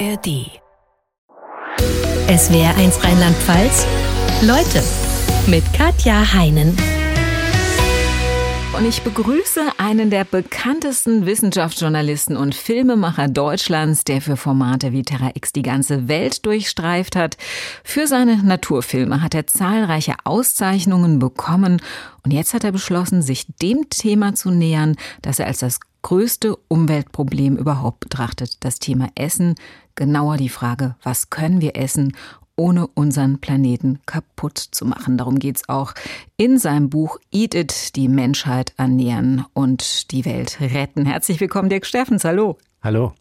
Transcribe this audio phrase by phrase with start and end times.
[0.00, 0.50] ARD.
[2.26, 3.86] Es wäre eins Rheinland-Pfalz.
[4.42, 4.82] Leute
[5.46, 6.76] mit Katja Heinen.
[8.76, 15.30] Und ich begrüße einen der bekanntesten Wissenschaftsjournalisten und Filmemacher Deutschlands, der für Formate wie Terra
[15.34, 17.36] X die ganze Welt durchstreift hat.
[17.84, 21.80] Für seine Naturfilme hat er zahlreiche Auszeichnungen bekommen
[22.24, 26.54] und jetzt hat er beschlossen, sich dem Thema zu nähern, das er als das größte
[26.68, 29.56] Umweltproblem überhaupt betrachtet, das Thema Essen,
[29.96, 32.14] genauer die Frage, was können wir essen
[32.56, 35.18] ohne unseren Planeten kaputt zu machen.
[35.18, 35.94] Darum geht's auch
[36.36, 41.04] in seinem Buch Eat It, die Menschheit ernähren und die Welt retten.
[41.04, 42.22] Herzlich willkommen, Dirk Steffens.
[42.24, 42.58] Hallo.
[42.82, 43.12] Hallo.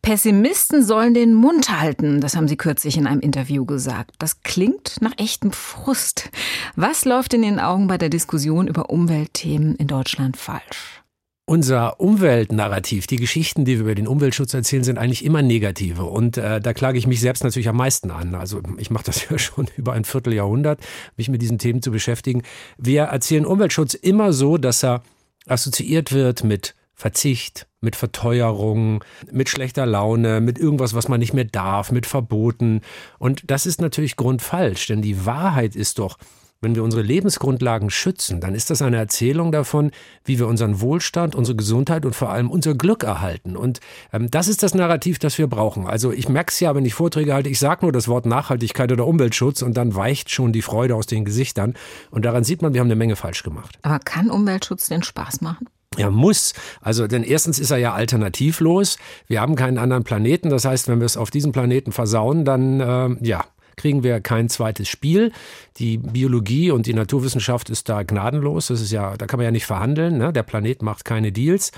[0.00, 4.12] Pessimisten sollen den Mund halten, das haben Sie kürzlich in einem Interview gesagt.
[4.20, 6.30] Das klingt nach echtem Frust.
[6.76, 11.02] Was läuft in Ihren Augen bei der Diskussion über Umweltthemen in Deutschland falsch?
[11.48, 16.02] Unser Umweltnarrativ, die Geschichten, die wir über den Umweltschutz erzählen, sind eigentlich immer negative.
[16.02, 18.34] Und äh, da klage ich mich selbst natürlich am meisten an.
[18.34, 20.80] Also ich mache das ja schon über ein Vierteljahrhundert,
[21.16, 22.42] mich mit diesen Themen zu beschäftigen.
[22.78, 25.04] Wir erzählen Umweltschutz immer so, dass er
[25.46, 31.44] assoziiert wird mit Verzicht, mit Verteuerung, mit schlechter Laune, mit irgendwas, was man nicht mehr
[31.44, 32.80] darf, mit Verboten.
[33.20, 36.18] Und das ist natürlich grundfalsch, denn die Wahrheit ist doch,
[36.66, 39.92] wenn wir unsere Lebensgrundlagen schützen, dann ist das eine Erzählung davon,
[40.24, 43.56] wie wir unseren Wohlstand, unsere Gesundheit und vor allem unser Glück erhalten.
[43.56, 43.78] Und
[44.12, 45.86] ähm, das ist das Narrativ, das wir brauchen.
[45.86, 48.90] Also ich merke es ja, wenn ich Vorträge halte, ich sage nur das Wort Nachhaltigkeit
[48.90, 51.74] oder Umweltschutz und dann weicht schon die Freude aus den Gesichtern.
[52.10, 53.78] Und daran sieht man, wir haben eine Menge falsch gemacht.
[53.82, 55.68] Aber kann Umweltschutz denn Spaß machen?
[55.96, 56.52] Ja, muss.
[56.80, 58.98] Also, denn erstens ist er ja alternativlos.
[59.28, 60.50] Wir haben keinen anderen Planeten.
[60.50, 63.44] Das heißt, wenn wir es auf diesem Planeten versauen, dann, äh, ja,
[63.76, 65.32] kriegen wir kein zweites Spiel.
[65.78, 68.68] Die Biologie und die Naturwissenschaft ist da gnadenlos.
[68.68, 70.18] Das ist ja, da kann man ja nicht verhandeln.
[70.18, 70.32] Ne?
[70.32, 71.72] Der Planet macht keine Deals.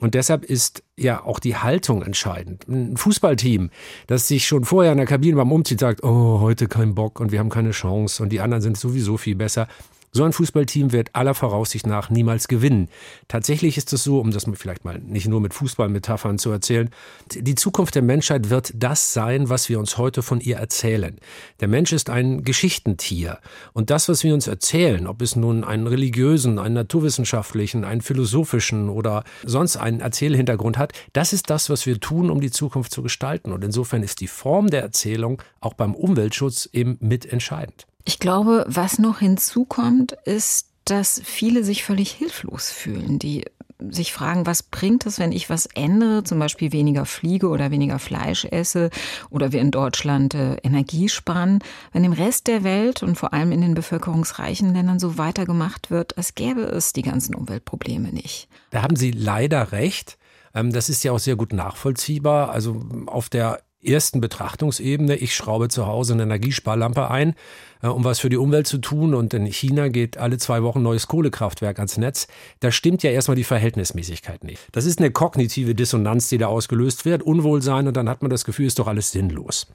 [0.00, 2.68] Und deshalb ist ja auch die Haltung entscheidend.
[2.68, 3.70] Ein Fußballteam,
[4.06, 7.32] das sich schon vorher in der Kabine beim Umziehen sagt, oh, heute kein Bock und
[7.32, 9.68] wir haben keine Chance und die anderen sind sowieso viel besser.
[10.16, 12.88] So ein Fußballteam wird aller Voraussicht nach niemals gewinnen.
[13.26, 16.88] Tatsächlich ist es so, um das vielleicht mal nicht nur mit Fußballmetaphern zu erzählen,
[17.32, 21.18] die Zukunft der Menschheit wird das sein, was wir uns heute von ihr erzählen.
[21.58, 23.40] Der Mensch ist ein Geschichtentier.
[23.72, 28.90] Und das, was wir uns erzählen, ob es nun einen religiösen, einen naturwissenschaftlichen, einen philosophischen
[28.90, 33.02] oder sonst einen Erzählhintergrund hat, das ist das, was wir tun, um die Zukunft zu
[33.02, 33.50] gestalten.
[33.50, 37.88] Und insofern ist die Form der Erzählung auch beim Umweltschutz eben mitentscheidend.
[38.04, 43.44] Ich glaube, was noch hinzukommt, ist, dass viele sich völlig hilflos fühlen, die
[43.90, 47.98] sich fragen, was bringt es, wenn ich was ändere, zum Beispiel weniger fliege oder weniger
[47.98, 48.90] Fleisch esse
[49.30, 51.58] oder wir in Deutschland äh, Energie sparen,
[51.92, 56.16] wenn im Rest der Welt und vor allem in den bevölkerungsreichen Ländern so weitergemacht wird,
[56.16, 58.48] als gäbe es die ganzen Umweltprobleme nicht.
[58.70, 60.18] Da haben Sie leider recht.
[60.54, 62.50] Ähm, das ist ja auch sehr gut nachvollziehbar.
[62.50, 67.34] Also auf der ersten Betrachtungsebene, ich schraube zu Hause eine Energiesparlampe ein,
[67.82, 70.78] äh, um was für die Umwelt zu tun und in China geht alle zwei Wochen
[70.78, 72.26] ein neues Kohlekraftwerk ans Netz,
[72.60, 74.60] da stimmt ja erstmal die Verhältnismäßigkeit nicht.
[74.72, 78.44] Das ist eine kognitive Dissonanz, die da ausgelöst wird, Unwohlsein und dann hat man das
[78.44, 79.66] Gefühl, ist doch alles sinnlos.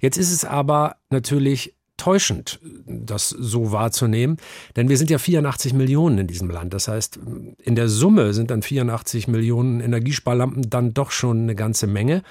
[0.00, 4.38] Jetzt ist es aber natürlich täuschend, das so wahrzunehmen,
[4.76, 6.72] denn wir sind ja 84 Millionen in diesem Land.
[6.72, 7.18] Das heißt,
[7.62, 12.22] in der Summe sind dann 84 Millionen Energiesparlampen dann doch schon eine ganze Menge.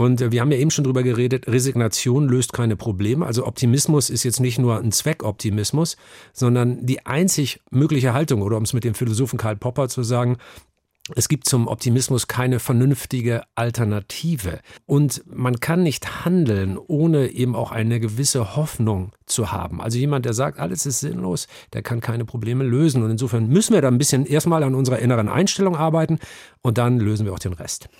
[0.00, 3.26] Und äh, wir haben ja eben schon drüber geredet, Resignation löst keine Probleme.
[3.26, 5.98] Also Optimismus ist jetzt nicht nur ein Zweckoptimismus,
[6.32, 10.38] sondern die einzig mögliche Haltung, oder um es mit dem Philosophen Karl Popper zu sagen,
[11.16, 14.60] es gibt zum Optimismus keine vernünftige Alternative.
[14.86, 19.82] Und man kann nicht handeln, ohne eben auch eine gewisse Hoffnung zu haben.
[19.82, 23.02] Also jemand, der sagt, alles ist sinnlos, der kann keine Probleme lösen.
[23.02, 26.18] Und insofern müssen wir da ein bisschen erstmal an unserer inneren Einstellung arbeiten
[26.62, 27.90] und dann lösen wir auch den Rest.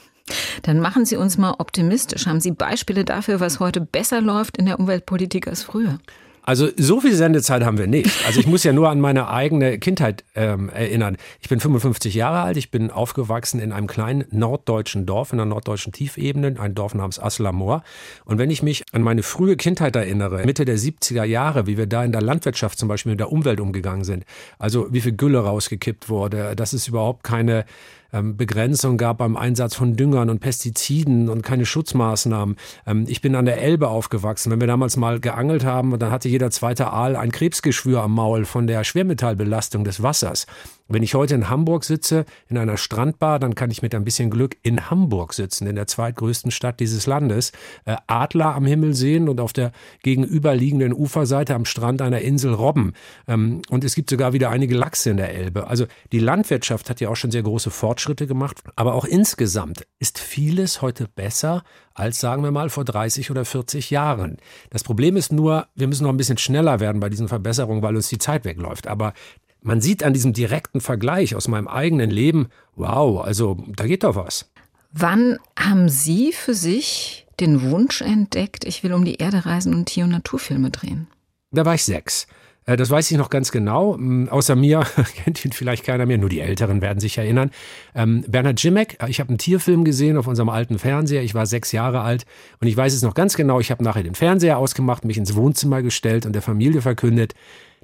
[0.63, 2.27] Dann machen Sie uns mal optimistisch.
[2.27, 5.99] Haben Sie Beispiele dafür, was heute besser läuft in der Umweltpolitik als früher?
[6.43, 8.27] Also so viel Sendezeit haben wir nicht.
[8.27, 11.17] Also ich muss ja nur an meine eigene Kindheit ähm, erinnern.
[11.41, 15.49] Ich bin 55 Jahre alt, ich bin aufgewachsen in einem kleinen norddeutschen Dorf, in einer
[15.49, 17.85] norddeutschen Tiefebene, ein Dorf namens Aslamor.
[18.25, 21.87] Und wenn ich mich an meine frühe Kindheit erinnere, Mitte der 70er Jahre, wie wir
[21.87, 24.25] da in der Landwirtschaft zum Beispiel mit der Umwelt umgegangen sind,
[24.59, 27.65] also wie viel Gülle rausgekippt wurde, dass es überhaupt keine
[28.13, 32.57] ähm, Begrenzung gab beim Einsatz von Düngern und Pestiziden und keine Schutzmaßnahmen.
[32.87, 34.51] Ähm, ich bin an der Elbe aufgewachsen.
[34.51, 38.45] Wenn wir damals mal geangelt haben, dann hatte jeder zweite Aal ein Krebsgeschwür am Maul
[38.45, 40.47] von der Schwermetallbelastung des Wassers.
[40.93, 44.29] Wenn ich heute in Hamburg sitze, in einer Strandbar, dann kann ich mit ein bisschen
[44.29, 47.53] Glück in Hamburg sitzen, in der zweitgrößten Stadt dieses Landes,
[47.85, 49.71] äh, Adler am Himmel sehen und auf der
[50.03, 52.95] gegenüberliegenden Uferseite am Strand einer Insel Robben.
[53.29, 55.69] Ähm, und es gibt sogar wieder einige Lachse in der Elbe.
[55.69, 58.61] Also die Landwirtschaft hat ja auch schon sehr große Fortschritte gemacht.
[58.75, 61.63] Aber auch insgesamt ist vieles heute besser
[61.95, 64.39] als, sagen wir mal, vor 30 oder 40 Jahren.
[64.71, 67.95] Das Problem ist nur, wir müssen noch ein bisschen schneller werden bei diesen Verbesserungen, weil
[67.95, 68.89] uns die Zeit wegläuft.
[68.89, 69.13] Aber
[69.63, 74.17] man sieht an diesem direkten Vergleich aus meinem eigenen Leben, wow, also da geht doch
[74.17, 74.51] was.
[74.93, 79.87] Wann haben Sie für sich den Wunsch entdeckt, ich will um die Erde reisen und
[79.87, 81.07] Tier- und Naturfilme drehen?
[81.53, 82.27] Da war ich sechs.
[82.67, 83.95] Äh, das weiß ich noch ganz genau.
[83.95, 84.85] Hm, außer mir
[85.25, 87.51] kennt ihn vielleicht keiner mehr, nur die Älteren werden sich erinnern.
[87.95, 91.23] Ähm, Bernhard Jimek, ich habe einen Tierfilm gesehen auf unserem alten Fernseher.
[91.23, 92.27] Ich war sechs Jahre alt
[92.61, 93.61] und ich weiß es noch ganz genau.
[93.61, 97.35] Ich habe nachher den Fernseher ausgemacht, mich ins Wohnzimmer gestellt und der Familie verkündet,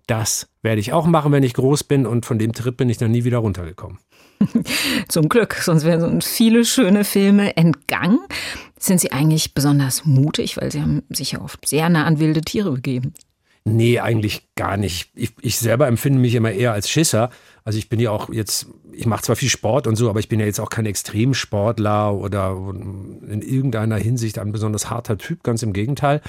[0.06, 2.06] das werde ich auch machen, wenn ich groß bin.
[2.06, 3.99] Und von dem Trip bin ich dann nie wieder runtergekommen.
[5.08, 8.20] Zum Glück, sonst wären so viele schöne Filme entgangen.
[8.79, 12.43] Sind Sie eigentlich besonders mutig, weil Sie haben sich ja oft sehr nah an wilde
[12.43, 13.14] Tiere begeben?
[13.69, 15.11] Nee, eigentlich gar nicht.
[15.17, 17.31] Ich, ich selber empfinde mich immer eher als Schisser.
[17.64, 20.29] Also ich bin ja auch jetzt, ich mache zwar viel Sport und so, aber ich
[20.29, 25.64] bin ja jetzt auch kein Extremsportler oder in irgendeiner Hinsicht ein besonders harter Typ, ganz
[25.64, 26.20] im Gegenteil.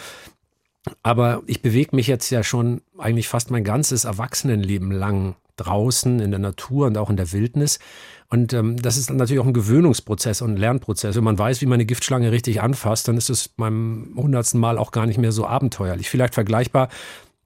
[1.04, 6.31] Aber ich bewege mich jetzt ja schon eigentlich fast mein ganzes Erwachsenenleben lang draußen in
[6.31, 7.80] der Natur und auch in der Wildnis.
[8.30, 11.16] Und ähm, das ist natürlich auch ein Gewöhnungsprozess und ein Lernprozess.
[11.16, 14.78] Wenn man weiß, wie man eine Giftschlange richtig anfasst, dann ist es beim hundertsten Mal
[14.78, 16.10] auch gar nicht mehr so abenteuerlich.
[16.10, 16.90] Vielleicht vergleichbar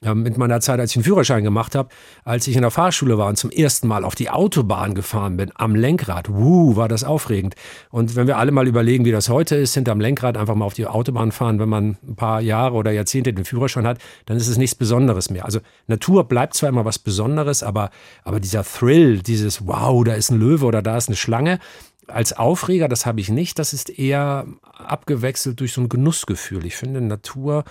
[0.04, 1.90] mit meiner Zeit, als ich einen Führerschein gemacht habe,
[2.24, 5.52] als ich in der Fahrschule war und zum ersten Mal auf die Autobahn gefahren bin,
[5.54, 6.28] am Lenkrad.
[6.28, 7.54] Wuh, war das aufregend.
[7.92, 10.74] Und wenn wir alle mal überlegen, wie das heute ist, hinterm Lenkrad einfach mal auf
[10.74, 14.48] die Autobahn fahren, wenn man ein paar Jahre oder Jahrzehnte den Führerschein hat, dann ist
[14.48, 15.46] es nichts Besonderes mehr.
[15.46, 17.92] Also Natur bleibt zwar immer was Besonderes, aber,
[18.24, 21.60] aber dieser Thrill, dieses Wow, da ist ein Löwe oder da ist eine Schlange,
[22.08, 23.60] als Aufreger, das habe ich nicht.
[23.60, 26.66] Das ist eher abgewechselt durch so ein Genussgefühl.
[26.66, 27.64] Ich finde, Natur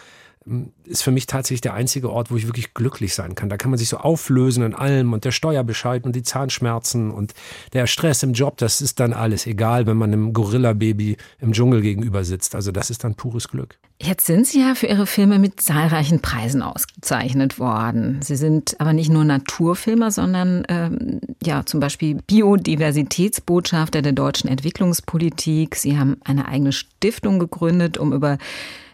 [0.85, 3.51] ist für mich tatsächlich der einzige Ort, wo ich wirklich glücklich sein kann.
[3.51, 7.35] Da kann man sich so auflösen in allem und der Steuerbescheid und die Zahnschmerzen und
[7.75, 11.83] der Stress im Job, das ist dann alles egal, wenn man einem Gorilla-Baby im Dschungel
[11.83, 12.55] gegenüber sitzt.
[12.55, 13.79] Also das ist dann pures Glück.
[14.03, 18.23] Jetzt sind Sie ja für Ihre Filme mit zahlreichen Preisen ausgezeichnet worden.
[18.23, 25.77] Sie sind aber nicht nur Naturfilmer, sondern ähm, ja zum Beispiel Biodiversitätsbotschafter der deutschen Entwicklungspolitik.
[25.77, 28.39] Sie haben eine eigene Stiftung gegründet, um über äh,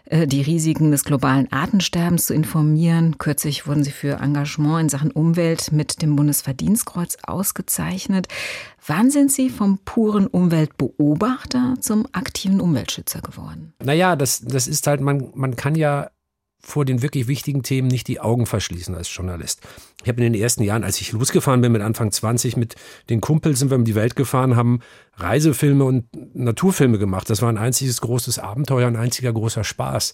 [0.09, 3.17] die Risiken des globalen Artensterbens zu informieren.
[3.17, 8.27] Kürzlich wurden sie für Engagement in Sachen Umwelt mit dem Bundesverdienstkreuz ausgezeichnet.
[8.85, 13.73] Wann sind Sie vom puren Umweltbeobachter zum aktiven Umweltschützer geworden?
[13.83, 16.09] Naja, das, das ist halt, man, man kann ja
[16.67, 19.61] vor den wirklich wichtigen Themen nicht die Augen verschließen als Journalist.
[20.03, 22.75] Ich habe in den ersten Jahren, als ich losgefahren bin mit Anfang 20, mit
[23.09, 24.81] den Kumpels sind wir um die Welt gefahren, haben
[25.15, 27.29] Reisefilme und Naturfilme gemacht.
[27.29, 30.13] Das war ein einziges großes Abenteuer, ein einziger großer Spaß.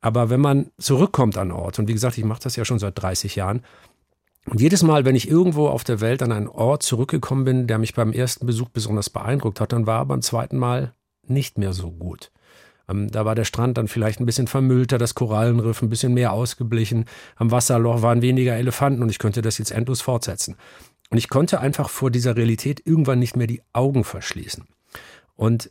[0.00, 3.00] Aber wenn man zurückkommt an Ort, und wie gesagt, ich mache das ja schon seit
[3.00, 3.62] 30 Jahren,
[4.46, 7.78] und jedes Mal, wenn ich irgendwo auf der Welt an einen Ort zurückgekommen bin, der
[7.78, 10.92] mich beim ersten Besuch besonders beeindruckt hat, dann war er beim zweiten Mal
[11.24, 12.32] nicht mehr so gut.
[12.88, 16.32] Ähm, da war der Strand dann vielleicht ein bisschen vermüllter, das Korallenriff ein bisschen mehr
[16.32, 17.04] ausgeblichen.
[17.36, 20.56] Am Wasserloch waren weniger Elefanten und ich könnte das jetzt endlos fortsetzen.
[21.10, 24.64] Und ich konnte einfach vor dieser Realität irgendwann nicht mehr die Augen verschließen.
[25.36, 25.70] Und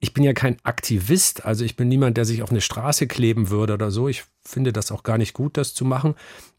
[0.00, 3.48] ich bin ja kein Aktivist, also ich bin niemand, der sich auf eine Straße kleben
[3.48, 4.08] würde oder so.
[4.08, 6.14] Ich finde das auch gar nicht gut, das zu machen.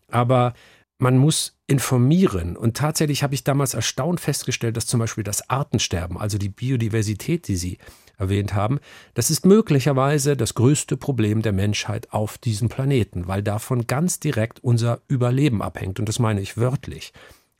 [0.09, 0.53] Aber
[0.97, 2.57] man muss informieren.
[2.57, 7.47] Und tatsächlich habe ich damals erstaunt festgestellt, dass zum Beispiel das Artensterben, also die Biodiversität,
[7.47, 7.77] die Sie
[8.17, 8.79] erwähnt haben,
[9.13, 14.63] das ist möglicherweise das größte Problem der Menschheit auf diesem Planeten, weil davon ganz direkt
[14.63, 15.99] unser Überleben abhängt.
[15.99, 17.13] Und das meine ich wörtlich.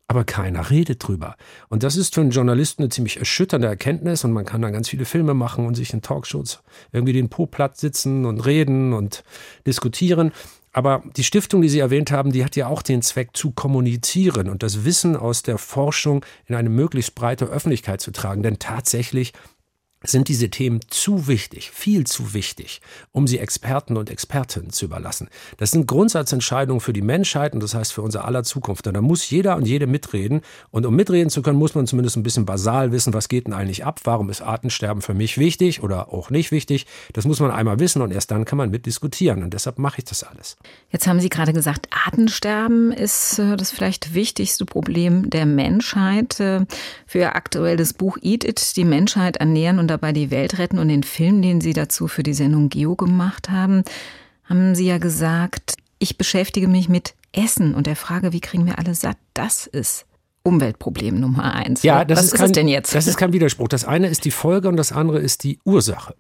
[0.09, 1.35] Aber keiner redet drüber.
[1.67, 4.87] Und das ist für einen Journalisten eine ziemlich erschütternde Erkenntnis und man kann dann ganz
[4.87, 9.25] viele Filme machen und sich in Talkshows irgendwie den Po platt sitzen und reden und
[9.65, 10.31] diskutieren.
[10.71, 14.47] Aber die Stiftung, die Sie erwähnt haben, die hat ja auch den Zweck zu kommunizieren
[14.47, 18.43] und das Wissen aus der Forschung in eine möglichst breite Öffentlichkeit zu tragen.
[18.43, 19.33] Denn tatsächlich
[20.03, 25.29] sind diese Themen zu wichtig, viel zu wichtig, um sie Experten und Expertinnen zu überlassen.
[25.57, 28.85] Das sind Grundsatzentscheidungen für die Menschheit und das heißt für unser aller Zukunft.
[28.85, 30.41] Und da muss jeder und jede mitreden.
[30.69, 33.53] Und um mitreden zu können, muss man zumindest ein bisschen basal wissen, was geht denn
[33.53, 34.01] eigentlich ab?
[34.03, 36.85] Warum ist Artensterben für mich wichtig oder auch nicht wichtig?
[37.13, 39.41] Das muss man einmal wissen und erst dann kann man mitdiskutieren.
[39.41, 40.57] Und deshalb mache ich das alles.
[40.91, 46.39] Jetzt haben Sie gerade gesagt, Artensterben ist äh, das vielleicht wichtigste Problem der Menschheit.
[46.39, 46.65] Äh,
[47.07, 50.89] für Ihr aktuelles Buch Eat It, die Menschheit ernähren und dabei die Welt retten und
[50.89, 53.84] den Film, den Sie dazu für die Sendung Geo gemacht haben,
[54.46, 58.79] haben Sie ja gesagt, ich beschäftige mich mit Essen und der Frage, wie kriegen wir
[58.79, 60.06] alle satt, das ist
[60.48, 61.84] Umweltproblem Nummer eins.
[61.84, 62.96] Ja, das Was ist, ist kein, es denn jetzt?
[62.96, 63.67] Das ist kein Widerspruch.
[63.67, 66.15] Das eine ist die Folge und das andere ist die Ursache.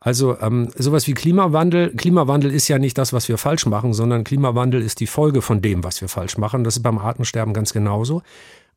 [0.00, 1.94] Also ähm, sowas wie Klimawandel.
[1.94, 5.62] Klimawandel ist ja nicht das, was wir falsch machen, sondern Klimawandel ist die Folge von
[5.62, 6.64] dem, was wir falsch machen.
[6.64, 8.22] Das ist beim Artensterben ganz genauso.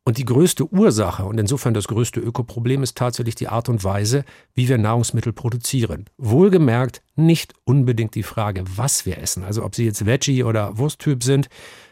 [0.04, 4.26] Und die größte Ursache und insofern das größte Ökoproblem ist tatsächlich die Art und Weise,
[4.56, 6.06] wie wir Nahrungsmittel produzieren.
[6.18, 9.44] Wohlgemerkt nicht unbedingt die Frage, was wir essen.
[9.44, 11.50] Also ob sie jetzt Veggie oder Wursttyp sind,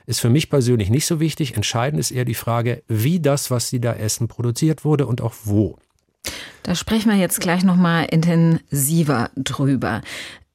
[0.07, 1.55] ist für mich persönlich nicht so wichtig.
[1.55, 5.35] Entscheidend ist eher die Frage, wie das, was sie da essen, produziert wurde und auch
[5.43, 5.77] wo.
[6.63, 10.01] Da sprechen wir jetzt gleich noch mal intensiver drüber.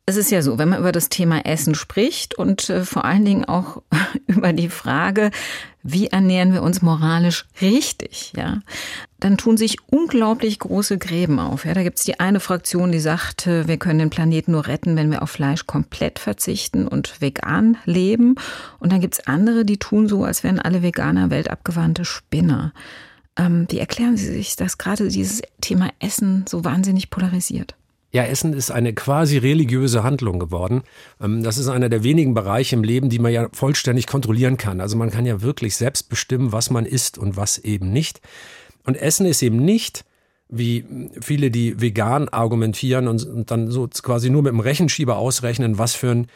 [0.07, 3.25] Es ist ja so, wenn man über das Thema Essen spricht und äh, vor allen
[3.25, 3.83] Dingen auch
[4.27, 5.31] über die Frage,
[5.83, 8.61] wie ernähren wir uns moralisch richtig, ja,
[9.19, 11.65] dann tun sich unglaublich große Gräben auf.
[11.65, 14.95] Ja, da gibt's die eine Fraktion, die sagt, äh, wir können den Planeten nur retten,
[14.97, 18.35] wenn wir auf Fleisch komplett verzichten und vegan leben.
[18.81, 22.75] Und dann gibt's andere, die tun so, als wären alle Veganer weltabgewandte Spinner.
[23.37, 27.75] Ähm, wie erklären Sie sich, dass gerade dieses Thema Essen so wahnsinnig polarisiert?
[28.15, 30.85] Ja, Essen ist eine quasi religiöse Handlung geworden.
[31.21, 34.81] Ähm, das ist einer der wenigen Bereiche im Leben, die man ja vollständig kontrollieren kann.
[34.81, 38.21] Also man kann ja wirklich selbst bestimmen, was man isst und was eben nicht.
[38.85, 40.05] Und Essen ist eben nicht,
[40.49, 40.85] wie
[41.21, 46.13] viele, die vegan argumentieren und dann so quasi nur mit dem Rechenschieber ausrechnen, was für
[46.13, 46.27] ein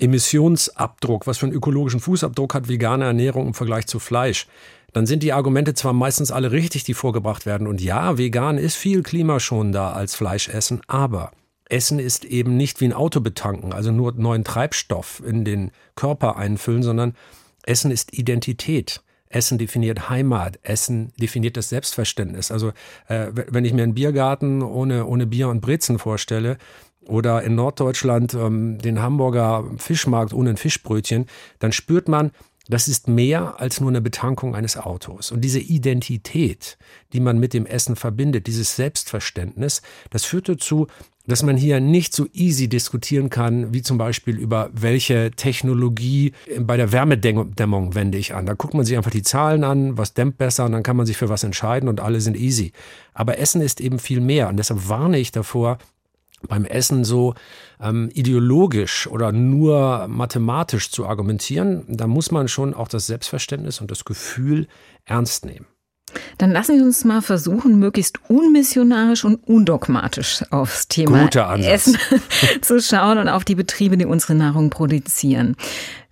[0.00, 4.48] Emissionsabdruck, was für einen ökologischen Fußabdruck hat vegane Ernährung im Vergleich zu Fleisch
[4.92, 7.66] dann sind die Argumente zwar meistens alle richtig, die vorgebracht werden.
[7.66, 11.32] Und ja, vegan ist viel klimaschonender als Fleischessen, aber
[11.68, 16.36] Essen ist eben nicht wie ein Auto betanken, also nur neuen Treibstoff in den Körper
[16.36, 17.14] einfüllen, sondern
[17.64, 19.02] Essen ist Identität.
[19.28, 22.50] Essen definiert Heimat, Essen definiert das Selbstverständnis.
[22.50, 22.72] Also
[23.06, 26.58] äh, wenn ich mir einen Biergarten ohne, ohne Bier und Brezen vorstelle,
[27.06, 31.26] oder in Norddeutschland ähm, den Hamburger Fischmarkt ohne ein Fischbrötchen,
[31.58, 32.30] dann spürt man,
[32.70, 35.32] das ist mehr als nur eine Betankung eines Autos.
[35.32, 36.78] Und diese Identität,
[37.12, 40.86] die man mit dem Essen verbindet, dieses Selbstverständnis, das führt dazu,
[41.26, 46.76] dass man hier nicht so easy diskutieren kann, wie zum Beispiel über welche Technologie bei
[46.76, 48.46] der Wärmedämmung wende ich an.
[48.46, 51.06] Da guckt man sich einfach die Zahlen an, was dämmt besser und dann kann man
[51.06, 52.72] sich für was entscheiden und alle sind easy.
[53.14, 55.78] Aber Essen ist eben viel mehr und deshalb warne ich davor,
[56.48, 57.34] beim Essen so
[57.80, 63.90] ähm, ideologisch oder nur mathematisch zu argumentieren, da muss man schon auch das Selbstverständnis und
[63.90, 64.66] das Gefühl
[65.04, 65.66] ernst nehmen.
[66.38, 71.96] Dann lassen Sie uns mal versuchen, möglichst unmissionarisch und undogmatisch aufs Thema Essen
[72.62, 75.56] zu schauen und auf die Betriebe, die unsere Nahrung produzieren.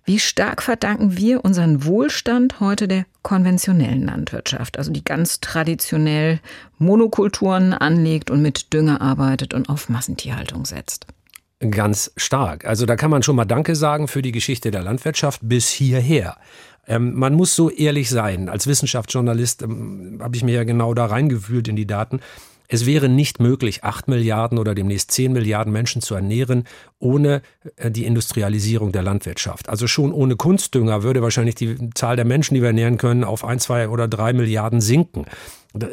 [0.09, 6.39] Wie stark verdanken wir unseren Wohlstand heute der konventionellen Landwirtschaft, also die ganz traditionell
[6.79, 11.05] Monokulturen anlegt und mit Dünger arbeitet und auf Massentierhaltung setzt?
[11.59, 12.65] Ganz stark.
[12.65, 16.37] Also da kann man schon mal Danke sagen für die Geschichte der Landwirtschaft bis hierher.
[16.87, 18.49] Ähm, man muss so ehrlich sein.
[18.49, 22.19] Als Wissenschaftsjournalist ähm, habe ich mir ja genau da reingewühlt in die Daten.
[22.71, 26.65] Es wäre nicht möglich, acht Milliarden oder demnächst zehn Milliarden Menschen zu ernähren,
[26.99, 27.41] ohne
[27.75, 29.67] äh, die Industrialisierung der Landwirtschaft.
[29.67, 33.43] Also schon ohne Kunstdünger würde wahrscheinlich die Zahl der Menschen, die wir ernähren können, auf
[33.43, 35.25] ein, zwei oder drei Milliarden sinken.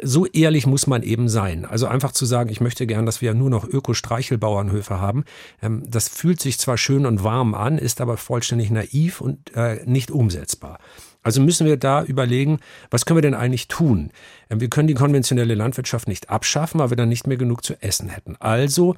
[0.03, 1.65] So ehrlich muss man eben sein.
[1.65, 5.23] Also einfach zu sagen, ich möchte gern, dass wir nur noch Öko-Streichelbauernhöfe haben,
[5.61, 9.81] ähm, das fühlt sich zwar schön und warm an, ist aber vollständig naiv und äh,
[9.85, 10.79] nicht umsetzbar.
[11.27, 14.11] Also müssen wir da überlegen, was können wir denn eigentlich tun?
[14.49, 17.73] Ähm, wir können die konventionelle Landwirtschaft nicht abschaffen, weil wir dann nicht mehr genug zu
[17.83, 18.37] essen hätten.
[18.39, 18.95] Also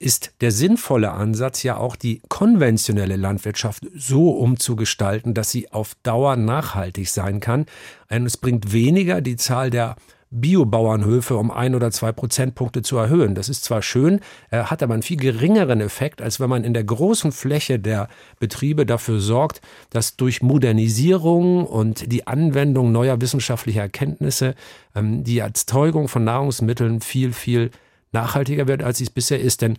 [0.00, 6.34] ist der sinnvolle Ansatz ja auch die konventionelle Landwirtschaft so umzugestalten, dass sie auf Dauer
[6.34, 7.66] nachhaltig sein kann.
[8.10, 9.94] Und es bringt weniger die Zahl der
[10.30, 13.34] Biobauernhöfe um ein oder zwei Prozentpunkte zu erhöhen.
[13.34, 14.20] Das ist zwar schön,
[14.50, 18.08] äh, hat aber einen viel geringeren Effekt, als wenn man in der großen Fläche der
[18.38, 24.54] Betriebe dafür sorgt, dass durch Modernisierung und die Anwendung neuer wissenschaftlicher Erkenntnisse
[24.94, 27.70] ähm, die Erzeugung von Nahrungsmitteln viel, viel
[28.12, 29.62] nachhaltiger wird, als sie es bisher ist.
[29.62, 29.78] Denn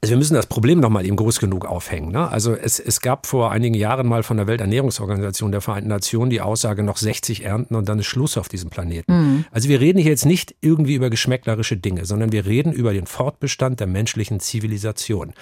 [0.00, 2.12] also wir müssen das Problem noch mal eben groß genug aufhängen.
[2.12, 2.28] Ne?
[2.28, 6.40] Also es, es gab vor einigen Jahren mal von der Welternährungsorganisation der Vereinten Nationen die
[6.40, 9.12] Aussage, noch 60 Ernten und dann ist Schluss auf diesem Planeten.
[9.12, 9.44] Mhm.
[9.50, 13.06] Also wir reden hier jetzt nicht irgendwie über geschmäcklerische Dinge, sondern wir reden über den
[13.06, 15.32] Fortbestand der menschlichen Zivilisation.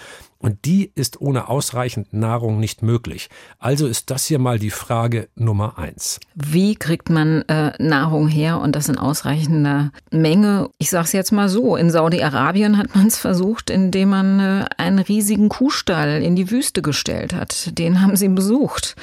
[0.44, 3.30] Und die ist ohne ausreichend Nahrung nicht möglich.
[3.58, 6.20] Also ist das hier mal die Frage Nummer eins.
[6.34, 10.68] Wie kriegt man äh, Nahrung her und das in ausreichender Menge?
[10.76, 14.64] Ich sage es jetzt mal so, in Saudi-Arabien hat man es versucht, indem man äh,
[14.76, 17.78] einen riesigen Kuhstall in die Wüste gestellt hat.
[17.78, 18.96] Den haben sie besucht.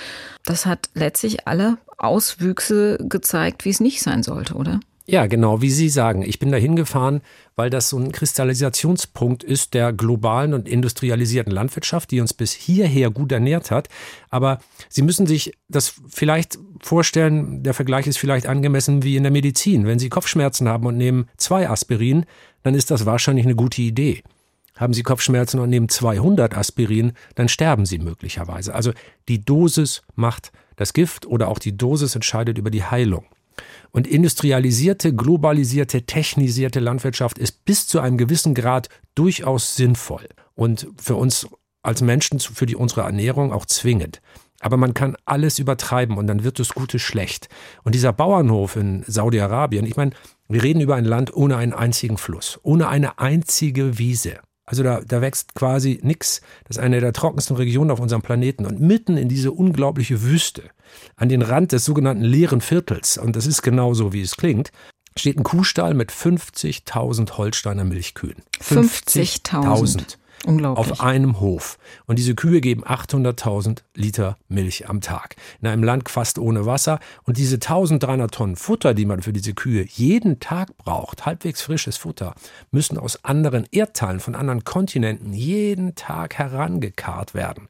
[0.46, 4.80] Das hat letztlich alle Auswüchse gezeigt, wie es nicht sein sollte, oder?
[5.08, 6.22] Ja, genau, wie Sie sagen.
[6.22, 7.22] Ich bin da hingefahren,
[7.56, 13.10] weil das so ein Kristallisationspunkt ist der globalen und industrialisierten Landwirtschaft, die uns bis hierher
[13.10, 13.90] gut ernährt hat.
[14.30, 19.32] Aber Sie müssen sich das vielleicht vorstellen, der Vergleich ist vielleicht angemessen wie in der
[19.32, 19.86] Medizin.
[19.86, 22.26] Wenn Sie Kopfschmerzen haben und nehmen zwei Aspirin,
[22.64, 24.22] dann ist das wahrscheinlich eine gute Idee.
[24.78, 28.74] Haben Sie Kopfschmerzen und nehmen 200 Aspirin, dann sterben Sie möglicherweise.
[28.74, 28.94] Also
[29.28, 33.26] die Dosis macht das Gift oder auch die Dosis entscheidet über die Heilung.
[33.92, 41.16] Und industrialisierte, globalisierte, technisierte Landwirtschaft ist bis zu einem gewissen Grad durchaus sinnvoll und für
[41.16, 41.48] uns
[41.84, 44.22] als Menschen, für die unsere Ernährung auch zwingend.
[44.62, 47.50] Aber man kann alles übertreiben und dann wird das Gute schlecht.
[47.84, 50.12] Und dieser Bauernhof in Saudi-Arabien, ich meine,
[50.48, 54.40] wir reden über ein Land ohne einen einzigen Fluss, ohne eine einzige Wiese.
[54.66, 56.42] Also da, da wächst quasi nichts.
[56.66, 58.66] Das ist eine der trockensten Regionen auf unserem Planeten.
[58.66, 60.64] Und mitten in diese unglaubliche Wüste,
[61.16, 64.72] an den Rand des sogenannten leeren Viertels, und das ist genau so, wie es klingt,
[65.16, 68.44] steht ein Kuhstall mit 50.000 Holsteiner Milchkühen.
[68.62, 69.78] 50.000.
[69.78, 70.92] 50 Unglaublich.
[70.92, 71.78] Auf einem Hof.
[72.08, 75.36] Und diese Kühe geben 800.000 Liter Milch am Tag.
[75.62, 77.00] In einem Land fast ohne Wasser.
[77.24, 81.98] Und diese 1300 Tonnen Futter, die man für diese Kühe jeden Tag braucht, halbwegs frisches
[81.98, 82.34] Futter,
[82.72, 87.68] müssen aus anderen Erdteilen, von anderen Kontinenten jeden Tag herangekarrt werden.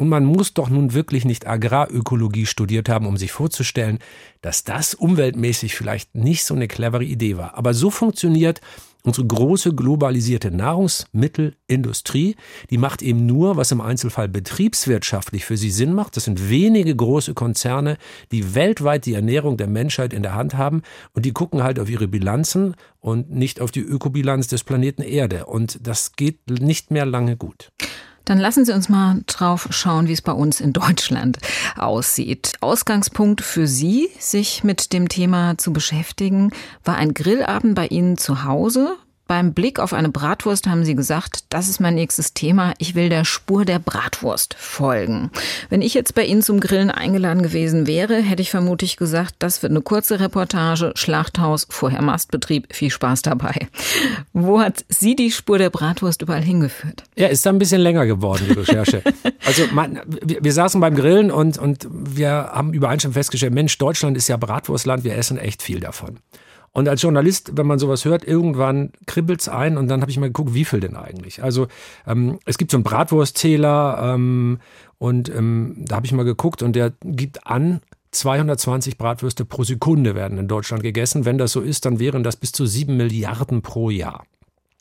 [0.00, 3.98] Und man muss doch nun wirklich nicht Agrarökologie studiert haben, um sich vorzustellen,
[4.40, 7.54] dass das umweltmäßig vielleicht nicht so eine clevere Idee war.
[7.58, 8.62] Aber so funktioniert
[9.02, 12.36] Unsere große globalisierte Nahrungsmittelindustrie,
[12.68, 16.18] die macht eben nur, was im Einzelfall betriebswirtschaftlich für sie Sinn macht.
[16.18, 17.96] Das sind wenige große Konzerne,
[18.30, 20.82] die weltweit die Ernährung der Menschheit in der Hand haben
[21.14, 25.46] und die gucken halt auf ihre Bilanzen und nicht auf die Ökobilanz des Planeten Erde.
[25.46, 27.72] Und das geht nicht mehr lange gut.
[28.24, 31.38] Dann lassen Sie uns mal drauf schauen, wie es bei uns in Deutschland
[31.76, 32.54] aussieht.
[32.60, 36.50] Ausgangspunkt für Sie, sich mit dem Thema zu beschäftigen,
[36.84, 38.96] war ein Grillabend bei Ihnen zu Hause.
[39.30, 42.74] Beim Blick auf eine Bratwurst haben Sie gesagt, das ist mein nächstes Thema.
[42.78, 45.30] Ich will der Spur der Bratwurst folgen.
[45.68, 49.62] Wenn ich jetzt bei Ihnen zum Grillen eingeladen gewesen wäre, hätte ich vermutlich gesagt, das
[49.62, 53.68] wird eine kurze Reportage, Schlachthaus, vorher Mastbetrieb, viel Spaß dabei.
[54.32, 57.04] Wo hat Sie die Spur der Bratwurst überall hingeführt?
[57.14, 59.00] Ja, ist da ein bisschen länger geworden, die Recherche.
[59.46, 64.16] also man, wir, wir, saßen beim Grillen und, und wir haben übereinstimmend festgestellt, Mensch, Deutschland
[64.16, 66.18] ist ja Bratwurstland, wir essen echt viel davon.
[66.72, 70.26] Und als Journalist, wenn man sowas hört, irgendwann kribbelt's ein und dann habe ich mal
[70.26, 71.42] geguckt, wie viel denn eigentlich.
[71.42, 71.66] Also
[72.06, 74.60] ähm, es gibt so einen Bratwurstzähler ähm,
[74.98, 77.80] und ähm, da habe ich mal geguckt und der gibt an,
[78.12, 81.24] 220 Bratwürste pro Sekunde werden in Deutschland gegessen.
[81.24, 84.24] Wenn das so ist, dann wären das bis zu sieben Milliarden pro Jahr.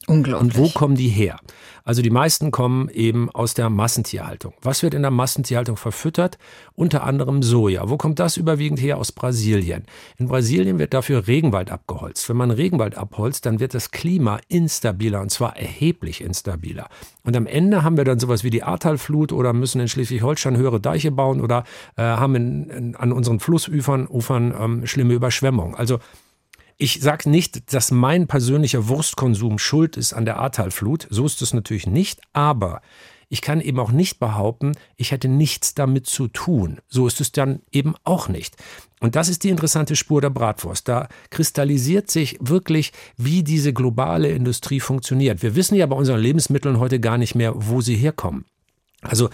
[0.10, 0.56] Unglaublich.
[0.56, 1.40] Und wo kommen die her?
[1.84, 4.54] Also die meisten kommen eben aus der Massentierhaltung.
[4.62, 6.38] Was wird in der Massentierhaltung verfüttert?
[6.76, 7.90] Unter anderem Soja.
[7.90, 8.98] Wo kommt das überwiegend her?
[8.98, 9.86] Aus Brasilien.
[10.18, 12.30] In Brasilien wird dafür Regenwald abgeholzt.
[12.30, 16.90] Wenn man Regenwald abholzt, dann wird das Klima instabiler und zwar erheblich instabiler.
[17.24, 20.80] Und am Ende haben wir dann sowas wie die Ahrtalflut oder müssen in Schleswig-Holstein höhere
[20.80, 21.64] Deiche bauen oder
[21.96, 25.76] äh, haben in, in, an unseren Flussufern Ufern, ähm, schlimme Überschwemmungen.
[25.76, 26.00] Also
[26.82, 31.08] ich sage nicht, dass mein persönlicher Wurstkonsum schuld ist an der Ahrtalflut.
[31.10, 32.22] So ist es natürlich nicht.
[32.32, 32.82] Aber
[33.28, 36.80] ich kann eben auch nicht behaupten, ich hätte nichts damit zu tun.
[36.88, 38.56] So ist es dann eben auch nicht.
[39.02, 40.88] Und das ist die interessante Spur der Bratwurst.
[40.88, 45.44] Da kristallisiert sich wirklich, wie diese globale Industrie funktioniert.
[45.44, 48.46] Wir wissen ja bei unseren Lebensmitteln heute gar nicht mehr, wo sie herkommen.
[49.02, 49.30] Also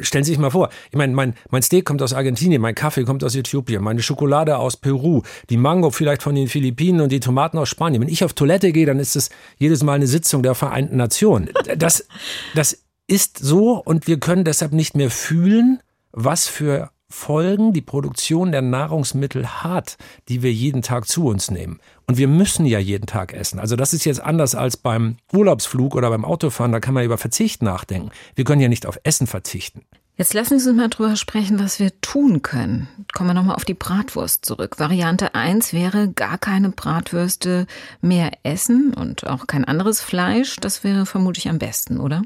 [0.00, 3.02] stellen Sie sich mal vor, ich meine, mein, mein Steak kommt aus Argentinien, mein Kaffee
[3.02, 7.18] kommt aus Äthiopien, meine Schokolade aus Peru, die Mango vielleicht von den Philippinen und die
[7.18, 8.00] Tomaten aus Spanien.
[8.00, 11.50] Wenn ich auf Toilette gehe, dann ist es jedes Mal eine Sitzung der Vereinten Nationen.
[11.76, 12.06] Das,
[12.54, 12.78] das
[13.08, 15.80] ist so und wir können deshalb nicht mehr fühlen,
[16.12, 19.96] was für Folgen die Produktion der Nahrungsmittel hat,
[20.28, 21.80] die wir jeden Tag zu uns nehmen.
[22.06, 23.58] Und wir müssen ja jeden Tag essen.
[23.58, 27.16] Also das ist jetzt anders als beim Urlaubsflug oder beim Autofahren, da kann man über
[27.16, 28.10] Verzicht nachdenken.
[28.34, 29.82] Wir können ja nicht auf Essen verzichten.
[30.18, 32.88] Jetzt lassen Sie uns mal drüber sprechen, was wir tun können.
[33.14, 34.80] Kommen wir nochmal auf die Bratwurst zurück.
[34.80, 37.66] Variante 1 wäre gar keine Bratwürste
[38.00, 40.56] mehr essen und auch kein anderes Fleisch.
[40.56, 42.22] Das wäre vermutlich am besten, oder?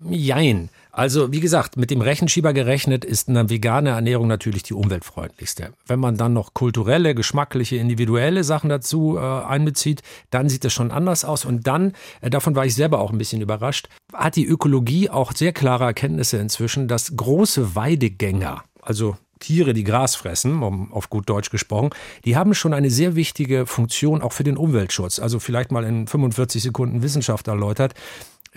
[0.00, 0.68] Jein.
[0.98, 5.72] Also wie gesagt, mit dem Rechenschieber gerechnet ist eine vegane Ernährung natürlich die umweltfreundlichste.
[5.86, 10.90] Wenn man dann noch kulturelle, geschmackliche, individuelle Sachen dazu äh, einbezieht, dann sieht es schon
[10.90, 11.44] anders aus.
[11.44, 15.30] Und dann, äh, davon war ich selber auch ein bisschen überrascht, hat die Ökologie auch
[15.32, 21.28] sehr klare Erkenntnisse inzwischen, dass große Weidegänger, also Tiere, die Gras fressen, um auf gut
[21.28, 21.90] Deutsch gesprochen,
[22.24, 25.20] die haben schon eine sehr wichtige Funktion auch für den Umweltschutz.
[25.20, 27.94] Also vielleicht mal in 45 Sekunden Wissenschaft erläutert.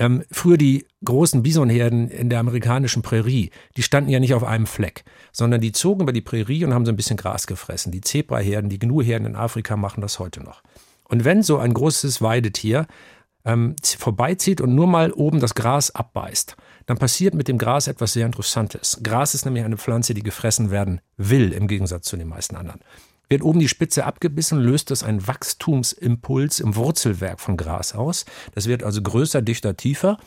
[0.02, 4.66] Ähm, früher die großen Bisonherden in der amerikanischen Prärie, die standen ja nicht auf einem
[4.66, 7.92] Fleck, sondern die zogen über die Prärie und haben so ein bisschen Gras gefressen.
[7.92, 10.64] Die Zebraherden, die Gnuherden in Afrika machen das heute noch.
[11.08, 12.88] Und wenn so ein großes Weidetier
[13.46, 16.56] ähm, vorbeizieht und nur mal oben das Gras abbeißt,
[16.88, 19.02] dann passiert mit dem Gras etwas sehr Interessantes.
[19.04, 22.80] Gras ist nämlich eine Pflanze, die gefressen werden will, im Gegensatz zu den meisten anderen.
[23.32, 28.26] Wird oben die Spitze abgebissen, löst das einen Wachstumsimpuls im Wurzelwerk von Gras aus.
[28.54, 30.18] Das wird also größer, dichter, tiefer.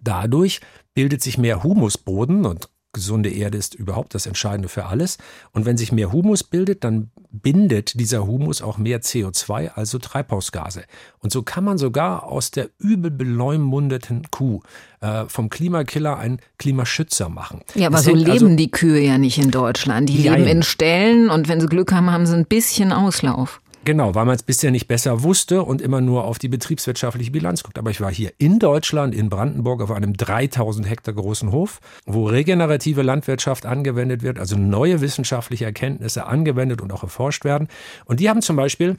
[0.00, 0.62] Dadurch
[0.94, 5.18] bildet sich mehr Humusboden und gesunde Erde ist überhaupt das Entscheidende für alles.
[5.52, 10.84] Und wenn sich mehr Humus bildet, dann bindet dieser Humus auch mehr CO2, also Treibhausgase.
[11.20, 14.60] Und so kann man sogar aus der übel beleumundeten Kuh
[15.00, 17.60] äh, vom Klimakiller einen Klimaschützer machen.
[17.74, 20.08] Ja, aber das so leben also, die Kühe ja nicht in Deutschland.
[20.08, 23.60] Die leben in Ställen und wenn sie Glück haben, haben sie ein bisschen Auslauf.
[23.84, 27.62] Genau, weil man es bisher nicht besser wusste und immer nur auf die betriebswirtschaftliche Bilanz
[27.62, 27.78] guckt.
[27.78, 32.26] Aber ich war hier in Deutschland, in Brandenburg, auf einem 3000 Hektar großen Hof, wo
[32.26, 37.68] regenerative Landwirtschaft angewendet wird, also neue wissenschaftliche Erkenntnisse angewendet und auch erforscht werden.
[38.04, 38.98] Und die haben zum Beispiel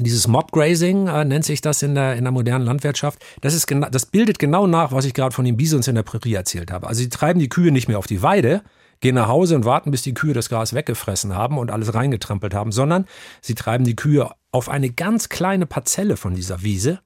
[0.00, 3.22] dieses Mobgrazing äh, nennt sich das in der, in der modernen Landwirtschaft.
[3.40, 6.34] Das, ist das bildet genau nach, was ich gerade von den Bisons in der Prärie
[6.34, 6.86] erzählt habe.
[6.86, 8.62] Also sie treiben die Kühe nicht mehr auf die Weide,
[9.00, 12.54] gehen nach Hause und warten, bis die Kühe das Gras weggefressen haben und alles reingetrampelt
[12.54, 13.06] haben, sondern
[13.40, 17.00] sie treiben die Kühe auf eine ganz kleine Parzelle von dieser Wiese.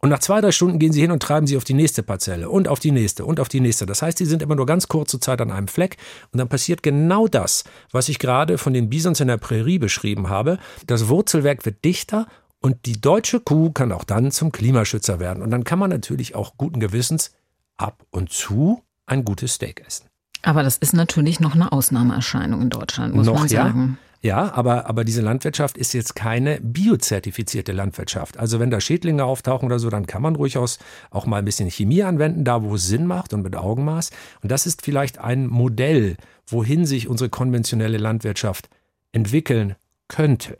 [0.00, 2.48] Und nach zwei, drei Stunden gehen sie hin und treiben sie auf die nächste Parzelle
[2.48, 3.84] und auf die nächste und auf die nächste.
[3.84, 5.96] Das heißt, sie sind immer nur ganz kurze Zeit an einem Fleck
[6.32, 10.28] und dann passiert genau das, was ich gerade von den Bisons in der Prärie beschrieben
[10.28, 10.58] habe.
[10.86, 12.28] Das Wurzelwerk wird dichter
[12.60, 15.42] und die deutsche Kuh kann auch dann zum Klimaschützer werden.
[15.42, 17.32] Und dann kann man natürlich auch guten Gewissens
[17.76, 20.07] ab und zu ein gutes Steak essen.
[20.42, 23.98] Aber das ist natürlich noch eine Ausnahmeerscheinung in Deutschland, muss noch, man sagen.
[24.22, 28.38] Ja, ja aber, aber diese Landwirtschaft ist jetzt keine biozertifizierte Landwirtschaft.
[28.38, 30.78] Also wenn da Schädlinge auftauchen oder so, dann kann man durchaus
[31.10, 34.10] auch mal ein bisschen Chemie anwenden, da wo es Sinn macht und mit Augenmaß.
[34.42, 38.68] Und das ist vielleicht ein Modell, wohin sich unsere konventionelle Landwirtschaft
[39.12, 39.74] entwickeln
[40.08, 40.58] könnte.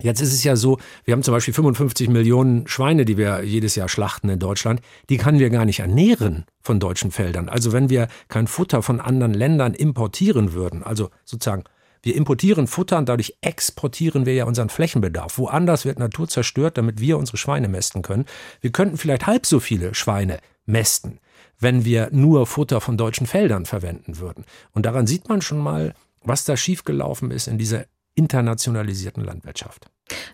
[0.00, 3.74] Jetzt ist es ja so, wir haben zum Beispiel 55 Millionen Schweine, die wir jedes
[3.76, 4.80] Jahr schlachten in Deutschland.
[5.08, 7.48] Die können wir gar nicht ernähren von deutschen Feldern.
[7.48, 11.64] Also wenn wir kein Futter von anderen Ländern importieren würden, also sozusagen
[12.02, 15.38] wir importieren Futter und dadurch exportieren wir ja unseren Flächenbedarf.
[15.38, 18.26] Woanders wird Natur zerstört, damit wir unsere Schweine mästen können.
[18.60, 21.18] Wir könnten vielleicht halb so viele Schweine mästen,
[21.58, 24.44] wenn wir nur Futter von deutschen Feldern verwenden würden.
[24.72, 29.86] Und daran sieht man schon mal, was da schiefgelaufen ist in dieser internationalisierten Landwirtschaft.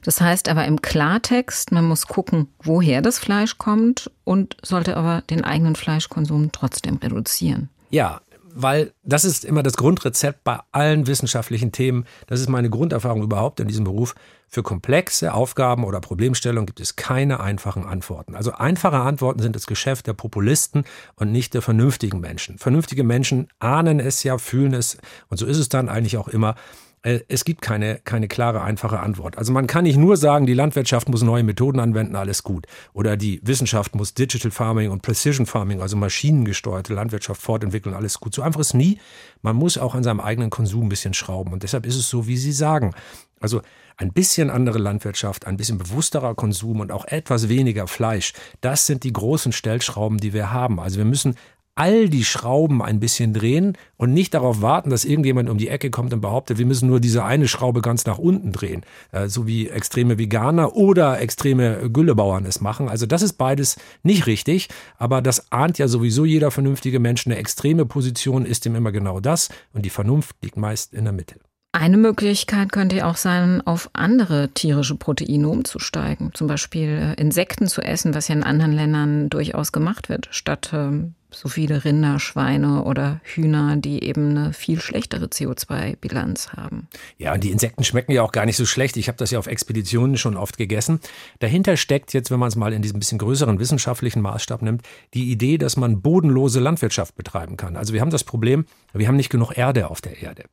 [0.04, 5.22] Das heißt aber im Klartext, man muss gucken, woher das Fleisch kommt und sollte aber
[5.22, 7.68] den eigenen Fleischkonsum trotzdem reduzieren.
[7.90, 8.20] Ja,
[8.54, 12.04] weil das ist immer das Grundrezept bei allen wissenschaftlichen Themen.
[12.26, 14.14] Das ist meine Grunderfahrung überhaupt in diesem Beruf.
[14.48, 18.36] Für komplexe Aufgaben oder Problemstellungen gibt es keine einfachen Antworten.
[18.36, 20.84] Also einfache Antworten sind das Geschäft der Populisten
[21.16, 22.58] und nicht der vernünftigen Menschen.
[22.58, 26.54] Vernünftige Menschen ahnen es ja, fühlen es und so ist es dann eigentlich auch immer.
[27.02, 29.36] Äh, es gibt keine, keine klare, einfache Antwort.
[29.38, 32.66] Also man kann nicht nur sagen, die Landwirtschaft muss neue Methoden anwenden, alles gut.
[32.92, 38.34] Oder die Wissenschaft muss Digital Farming und Precision Farming, also maschinengesteuerte Landwirtschaft fortentwickeln, alles gut.
[38.34, 38.98] So einfach ist nie.
[39.42, 41.52] Man muss auch an seinem eigenen Konsum ein bisschen schrauben.
[41.52, 42.94] Und deshalb ist es so, wie Sie sagen.
[43.40, 43.60] Also
[43.96, 49.04] ein bisschen andere Landwirtschaft, ein bisschen bewussterer Konsum und auch etwas weniger Fleisch, das sind
[49.04, 50.80] die großen Stellschrauben, die wir haben.
[50.80, 51.36] Also wir müssen
[51.74, 55.90] all die Schrauben ein bisschen drehen und nicht darauf warten, dass irgendjemand um die Ecke
[55.90, 59.46] kommt und behauptet, wir müssen nur diese eine Schraube ganz nach unten drehen, äh, so
[59.46, 62.88] wie extreme Veganer oder extreme Güllebauern es machen.
[62.88, 67.26] Also das ist beides nicht richtig, aber das ahnt ja sowieso jeder vernünftige Mensch.
[67.26, 71.12] Eine extreme Position ist ihm immer genau das und die Vernunft liegt meist in der
[71.12, 71.36] Mitte.
[71.74, 76.30] Eine Möglichkeit könnte auch sein, auf andere tierische Proteine umzusteigen.
[76.34, 80.70] Zum Beispiel äh, Insekten zu essen, was ja in anderen Ländern durchaus gemacht wird, statt
[80.74, 86.88] ähm, so viele Rinder, Schweine oder Hühner, die eben eine viel schlechtere CO2-Bilanz haben.
[87.16, 88.98] Ja, und die Insekten schmecken ja auch gar nicht so schlecht.
[88.98, 91.00] Ich habe das ja auf Expeditionen schon oft gegessen.
[91.38, 94.82] Dahinter steckt jetzt, wenn man es mal in diesem bisschen größeren wissenschaftlichen Maßstab nimmt,
[95.14, 97.78] die Idee, dass man bodenlose Landwirtschaft betreiben kann.
[97.78, 100.44] Also wir haben das Problem, wir haben nicht genug Erde auf der Erde.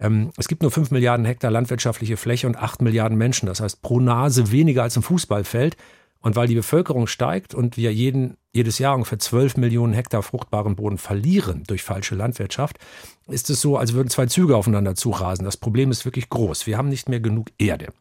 [0.00, 3.46] Ähm, es gibt nur 5 Milliarden Hektar landwirtschaftliche Fläche und 8 Milliarden Menschen.
[3.46, 5.76] Das heißt pro Nase weniger als im Fußballfeld.
[6.20, 10.74] Und weil die Bevölkerung steigt und wir jeden, jedes Jahr ungefähr 12 Millionen Hektar fruchtbaren
[10.74, 12.78] Boden verlieren durch falsche Landwirtschaft,
[13.28, 15.44] ist es so, als würden zwei Züge aufeinander zurasen.
[15.44, 16.66] Das Problem ist wirklich groß.
[16.66, 17.92] Wir haben nicht mehr genug Erde.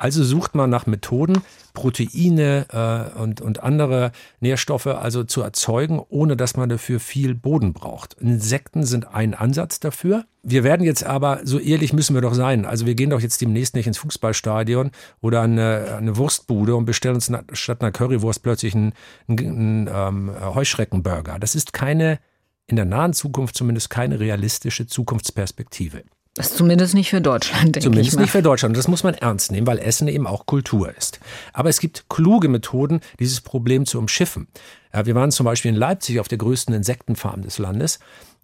[0.00, 1.42] Also sucht man nach Methoden,
[1.74, 7.74] Proteine äh, und, und andere Nährstoffe also zu erzeugen, ohne dass man dafür viel Boden
[7.74, 8.14] braucht.
[8.14, 10.24] Insekten sind ein Ansatz dafür.
[10.42, 13.42] Wir werden jetzt aber, so ehrlich müssen wir doch sein, also wir gehen doch jetzt
[13.42, 18.74] demnächst nicht ins Fußballstadion oder eine, eine Wurstbude und bestellen uns statt einer Currywurst plötzlich
[18.74, 18.94] einen,
[19.28, 21.38] einen, einen ähm, Heuschreckenburger.
[21.38, 22.20] Das ist keine,
[22.66, 26.04] in der nahen Zukunft zumindest keine realistische Zukunftsperspektive.
[26.34, 28.22] Das ist zumindest nicht für Deutschland, denke Zumindest ich mal.
[28.22, 28.76] nicht für Deutschland.
[28.76, 31.18] Das muss man ernst nehmen, weil Essen eben auch Kultur ist.
[31.52, 34.46] Aber es gibt kluge Methoden, dieses Problem zu umschiffen.
[34.92, 37.98] Wir waren zum Beispiel in Leipzig auf der größten Insektenfarm des Landes.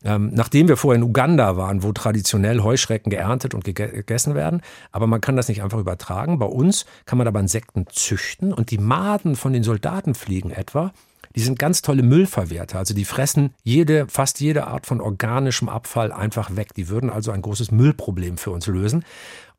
[0.05, 4.63] Ähm, nachdem wir vorher in Uganda waren, wo traditionell Heuschrecken geerntet und gegessen werden.
[4.93, 6.39] Aber man kann das nicht einfach übertragen.
[6.39, 10.93] Bei uns kann man aber Insekten züchten und die Maden von den Soldatenfliegen etwa
[11.37, 12.79] die sind ganz tolle Müllverwerter.
[12.79, 16.75] Also die fressen jede, fast jede Art von organischem Abfall einfach weg.
[16.75, 19.05] Die würden also ein großes Müllproblem für uns lösen.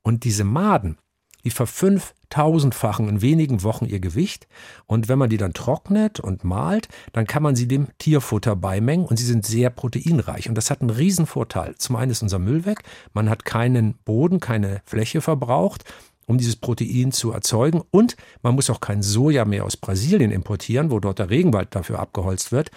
[0.01, 0.97] Und diese Maden,
[1.43, 4.47] die verfünftausendfachen in wenigen Wochen ihr Gewicht.
[4.87, 9.05] Und wenn man die dann trocknet und malt, dann kann man sie dem Tierfutter beimengen
[9.05, 10.49] und sie sind sehr proteinreich.
[10.49, 11.75] Und das hat einen Riesenvorteil.
[11.75, 15.85] Zum einen ist unser Müll weg, man hat keinen Boden, keine Fläche verbraucht
[16.27, 17.81] um dieses Protein zu erzeugen.
[17.89, 21.99] Und man muss auch kein Soja mehr aus Brasilien importieren, wo dort der Regenwald dafür
[21.99, 22.69] abgeholzt wird.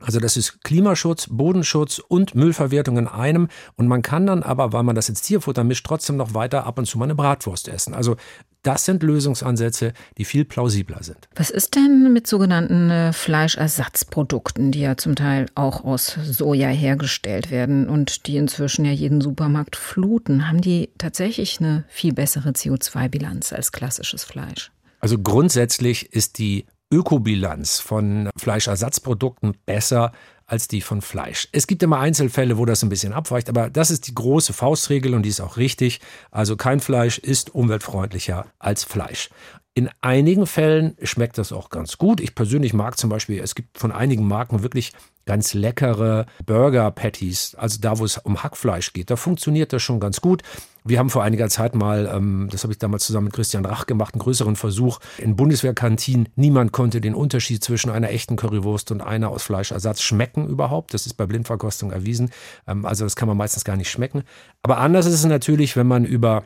[0.00, 3.48] Also das ist Klimaschutz, Bodenschutz und Müllverwertung in einem.
[3.76, 6.78] Und man kann dann aber, weil man das ins Tierfutter mischt, trotzdem noch weiter ab
[6.78, 7.94] und zu mal eine Bratwurst essen.
[7.94, 8.16] Also
[8.62, 11.28] das sind Lösungsansätze, die viel plausibler sind.
[11.36, 17.50] Was ist denn mit sogenannten äh, Fleischersatzprodukten, die ja zum Teil auch aus Soja hergestellt
[17.50, 20.48] werden und die inzwischen ja jeden Supermarkt fluten?
[20.48, 24.72] Haben die tatsächlich eine viel bessere CO2-Bilanz als klassisches Fleisch?
[25.00, 30.12] Also grundsätzlich ist die Ökobilanz von Fleischersatzprodukten besser
[30.48, 31.46] als die von Fleisch.
[31.52, 35.14] Es gibt immer Einzelfälle, wo das ein bisschen abweicht, aber das ist die große Faustregel
[35.14, 36.00] und die ist auch richtig.
[36.30, 39.28] Also kein Fleisch ist umweltfreundlicher als Fleisch.
[39.74, 42.20] In einigen Fällen schmeckt das auch ganz gut.
[42.20, 44.92] Ich persönlich mag zum Beispiel, es gibt von einigen Marken wirklich
[45.28, 49.10] ganz leckere Burger-Patties, also da, wo es um Hackfleisch geht.
[49.10, 50.42] Da funktioniert das schon ganz gut.
[50.84, 53.84] Wir haben vor einiger Zeit mal, ähm, das habe ich damals zusammen mit Christian Rach
[53.84, 56.30] gemacht, einen größeren Versuch in Bundeswehrkantinen.
[56.34, 60.94] Niemand konnte den Unterschied zwischen einer echten Currywurst und einer aus Fleischersatz schmecken überhaupt.
[60.94, 62.30] Das ist bei Blindverkostung erwiesen.
[62.66, 64.22] Ähm, also das kann man meistens gar nicht schmecken.
[64.62, 66.44] Aber anders ist es natürlich, wenn man über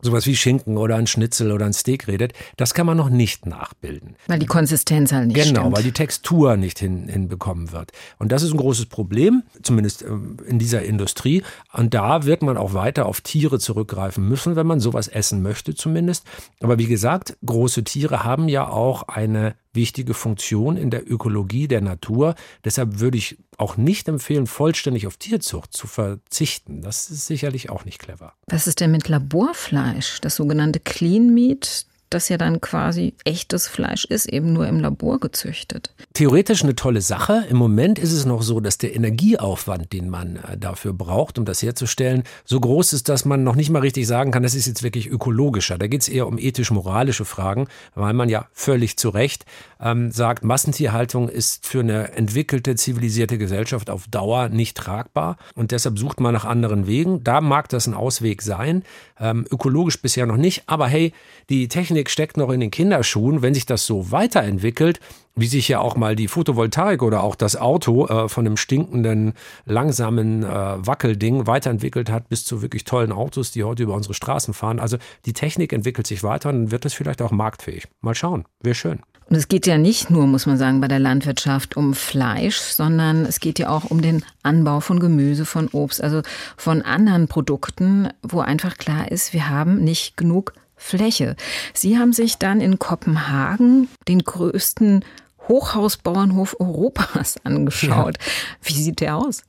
[0.00, 3.46] sowas wie Schinken oder ein Schnitzel oder ein Steak redet, das kann man noch nicht
[3.46, 4.16] nachbilden.
[4.26, 5.76] Weil die Konsistenz halt nicht Genau, stimmt.
[5.76, 7.92] weil die Textur nicht hin, hinbekommen wird.
[8.18, 11.42] Und das ist ein großes Problem, zumindest ähm, in dieser Industrie.
[11.72, 15.74] Und da wird man auch weiter auf Tiere zurückgreifen müssen, wenn man sowas essen möchte
[15.74, 16.24] zumindest.
[16.60, 21.80] Aber wie gesagt, große Tiere haben ja auch eine wichtige Funktion in der Ökologie der
[21.80, 22.34] Natur.
[22.64, 26.80] Deshalb würde ich auch nicht empfehlen, vollständig auf Tierzucht zu verzichten.
[26.80, 28.34] Das ist sicherlich auch nicht clever.
[28.46, 31.86] Was ist denn mit Laborfleisch, das sogenannte Clean Meat?
[32.10, 35.94] Das ja dann quasi echtes Fleisch ist, eben nur im Labor gezüchtet.
[36.14, 37.44] Theoretisch eine tolle Sache.
[37.50, 41.44] Im Moment ist es noch so, dass der Energieaufwand, den man äh, dafür braucht, um
[41.44, 44.66] das herzustellen, so groß ist, dass man noch nicht mal richtig sagen kann, das ist
[44.66, 45.78] jetzt wirklich ökologischer.
[45.78, 49.44] Da geht es eher um ethisch-moralische Fragen, weil man ja völlig zu Recht
[49.80, 55.98] ähm, sagt, Massentierhaltung ist für eine entwickelte, zivilisierte Gesellschaft auf Dauer nicht tragbar und deshalb
[55.98, 57.24] sucht man nach anderen Wegen.
[57.24, 58.82] Da mag das ein Ausweg sein,
[59.20, 61.12] ähm, ökologisch bisher noch nicht, aber hey,
[61.48, 63.42] die Technik steckt noch in den Kinderschuhen.
[63.42, 65.00] Wenn sich das so weiterentwickelt,
[65.40, 69.34] wie sich ja auch mal die Photovoltaik oder auch das Auto äh, von einem stinkenden,
[69.64, 74.52] langsamen äh, Wackelding weiterentwickelt hat, bis zu wirklich tollen Autos, die heute über unsere Straßen
[74.54, 74.80] fahren.
[74.80, 77.86] Also die Technik entwickelt sich weiter und wird es vielleicht auch marktfähig.
[78.00, 79.00] Mal schauen, wäre schön.
[79.28, 83.26] Und es geht ja nicht nur, muss man sagen, bei der Landwirtschaft um Fleisch, sondern
[83.26, 86.22] es geht ja auch um den Anbau von Gemüse, von Obst, also
[86.56, 91.36] von anderen Produkten, wo einfach klar ist, wir haben nicht genug Fläche.
[91.74, 95.04] Sie haben sich dann in Kopenhagen den größten
[95.46, 98.16] Hochhausbauernhof Europas angeschaut.
[98.18, 98.24] Ja.
[98.62, 99.42] Wie sieht der aus?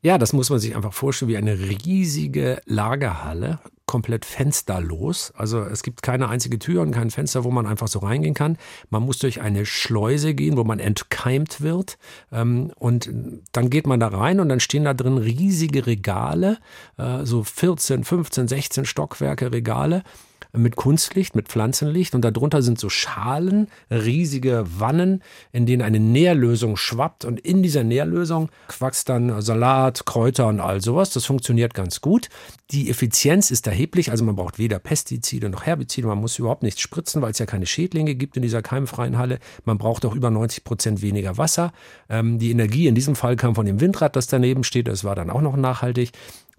[0.00, 5.32] Ja, das muss man sich einfach vorstellen wie eine riesige Lagerhalle, komplett fensterlos.
[5.36, 8.58] Also es gibt keine einzige Tür und kein Fenster, wo man einfach so reingehen kann.
[8.90, 11.98] Man muss durch eine Schleuse gehen, wo man entkeimt wird.
[12.32, 13.08] Ähm, und
[13.52, 16.58] dann geht man da rein und dann stehen da drin riesige Regale,
[16.98, 20.02] äh, so 14, 15, 16 Stockwerke Regale
[20.52, 26.76] mit Kunstlicht, mit Pflanzenlicht und darunter sind so Schalen, riesige Wannen, in denen eine Nährlösung
[26.76, 31.10] schwappt und in dieser Nährlösung wächst dann Salat, Kräuter und all sowas.
[31.10, 32.28] Das funktioniert ganz gut.
[32.70, 36.80] Die Effizienz ist erheblich, also man braucht weder Pestizide noch Herbizide, man muss überhaupt nichts
[36.80, 39.38] spritzen, weil es ja keine Schädlinge gibt in dieser keimfreien Halle.
[39.64, 41.72] Man braucht auch über 90 Prozent weniger Wasser.
[42.08, 45.14] Ähm, die Energie in diesem Fall kam von dem Windrad, das daneben steht, das war
[45.14, 46.12] dann auch noch nachhaltig.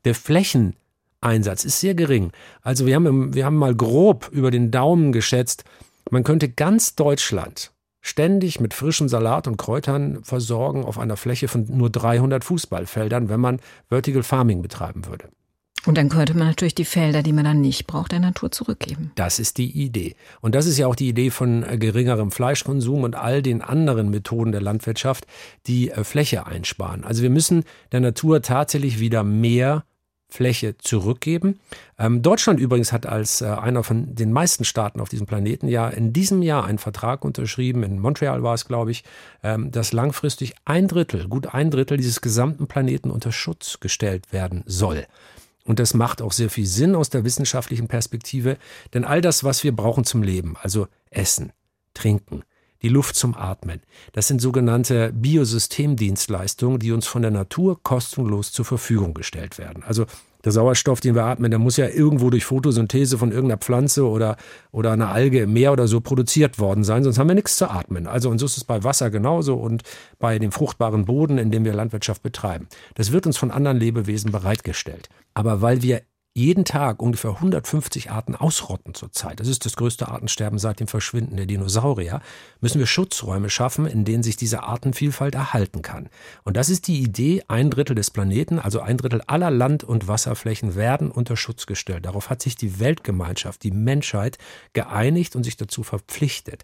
[0.06, 0.76] Der Flächen
[1.22, 2.32] Einsatz ist sehr gering.
[2.62, 5.64] Also wir haben, wir haben mal grob über den Daumen geschätzt,
[6.10, 11.66] man könnte ganz Deutschland ständig mit frischem Salat und Kräutern versorgen auf einer Fläche von
[11.70, 15.30] nur 300 Fußballfeldern, wenn man Vertical Farming betreiben würde.
[15.86, 19.12] Und dann könnte man natürlich die Felder, die man dann nicht braucht, der Natur zurückgeben.
[19.16, 20.16] Das ist die Idee.
[20.42, 24.10] Und das ist ja auch die Idee von äh, geringerem Fleischkonsum und all den anderen
[24.10, 25.26] Methoden der Landwirtschaft,
[25.66, 27.06] die äh, Fläche einsparen.
[27.06, 29.86] Also wir müssen der Natur tatsächlich wieder mehr
[30.30, 31.60] Fläche zurückgeben.
[31.98, 35.88] Ähm, Deutschland übrigens hat als äh, einer von den meisten Staaten auf diesem Planeten ja
[35.88, 39.04] in diesem Jahr einen Vertrag unterschrieben, in Montreal war es, glaube ich,
[39.44, 44.64] ähm, dass langfristig ein Drittel, gut ein Drittel dieses gesamten Planeten unter Schutz gestellt werden
[44.66, 45.06] soll.
[45.64, 48.58] Und das macht auch sehr viel Sinn aus der wissenschaftlichen Perspektive,
[48.94, 51.52] denn all das, was wir brauchen zum Leben, also Essen,
[51.94, 52.44] Trinken,
[52.82, 53.82] die Luft zum Atmen,
[54.14, 59.84] das sind sogenannte Biosystemdienstleistungen, die uns von der Natur kostenlos zur Verfügung gestellt werden.
[59.84, 60.06] Also
[60.48, 64.38] der Sauerstoff, den wir atmen, der muss ja irgendwo durch Photosynthese von irgendeiner Pflanze oder,
[64.72, 67.70] oder einer Alge im Meer oder so produziert worden sein, sonst haben wir nichts zu
[67.70, 68.08] atmen.
[68.08, 69.84] Also und so ist es bei Wasser genauso und
[70.20, 72.68] bei dem fruchtbaren Boden, in dem wir Landwirtschaft betreiben.
[72.96, 75.10] Das wird uns von anderen Lebewesen bereitgestellt.
[75.34, 76.02] Aber weil wir
[76.38, 81.36] jeden Tag ungefähr 150 Arten ausrotten zurzeit, das ist das größte Artensterben seit dem Verschwinden
[81.36, 82.22] der Dinosaurier,
[82.62, 86.10] müssen wir Schutzräume schaffen, in denen sich diese Artenvielfalt erhalten kann.
[86.44, 90.08] Und das ist die Idee, ein Drittel des Planeten, also ein Drittel aller Land- und
[90.08, 92.06] Wasserflächen werden unter Schutz gestellt.
[92.06, 94.38] Darauf hat sich die Weltgemeinschaft, die Menschheit
[94.74, 96.64] geeinigt und sich dazu verpflichtet.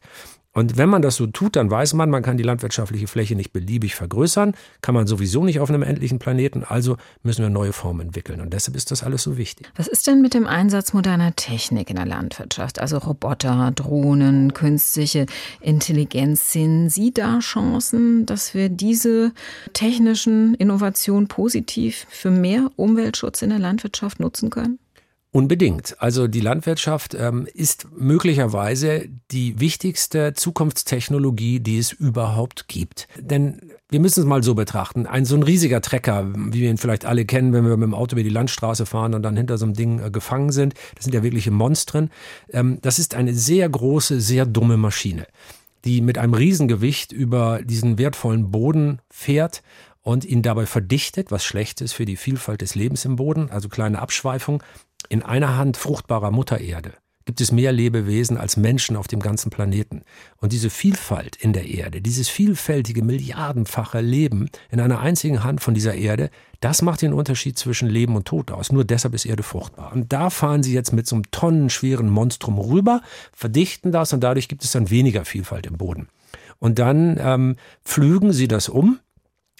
[0.53, 3.53] Und wenn man das so tut, dann weiß man, man kann die landwirtschaftliche Fläche nicht
[3.53, 8.01] beliebig vergrößern, kann man sowieso nicht auf einem endlichen Planeten, also müssen wir neue Formen
[8.01, 8.39] entwickeln.
[8.39, 9.67] Und deshalb ist das alles so wichtig.
[9.75, 12.79] Was ist denn mit dem Einsatz moderner Technik in der Landwirtschaft?
[12.79, 15.25] Also Roboter, Drohnen, künstliche
[15.59, 16.51] Intelligenz.
[16.51, 19.31] Sehen Sie da Chancen, dass wir diese
[19.73, 24.77] technischen Innovationen positiv für mehr Umweltschutz in der Landwirtschaft nutzen können?
[25.33, 25.99] Unbedingt.
[25.99, 33.07] Also die Landwirtschaft ähm, ist möglicherweise die wichtigste Zukunftstechnologie, die es überhaupt gibt.
[33.17, 35.07] Denn wir müssen es mal so betrachten.
[35.07, 37.95] Ein so ein riesiger Trecker, wie wir ihn vielleicht alle kennen, wenn wir mit dem
[37.95, 41.05] Auto über die Landstraße fahren und dann hinter so einem Ding äh, gefangen sind, das
[41.05, 42.11] sind ja wirkliche Monstren.
[42.51, 45.25] Ähm, das ist eine sehr große, sehr dumme Maschine,
[45.83, 49.63] die mit einem Riesengewicht über diesen wertvollen Boden fährt
[50.03, 53.67] und ihn dabei verdichtet, was schlecht ist für die Vielfalt des Lebens im Boden, also
[53.69, 54.61] kleine Abschweifung,
[55.09, 56.93] in einer Hand fruchtbarer Muttererde
[57.25, 60.01] gibt es mehr Lebewesen als Menschen auf dem ganzen Planeten.
[60.37, 65.73] Und diese Vielfalt in der Erde, dieses vielfältige, milliardenfache Leben in einer einzigen Hand von
[65.73, 68.71] dieser Erde, das macht den Unterschied zwischen Leben und Tod aus.
[68.71, 69.93] Nur deshalb ist Erde fruchtbar.
[69.93, 74.47] Und da fahren sie jetzt mit so einem tonnenschweren Monstrum rüber, verdichten das und dadurch
[74.47, 76.07] gibt es dann weniger Vielfalt im Boden.
[76.59, 78.99] Und dann ähm, pflügen sie das um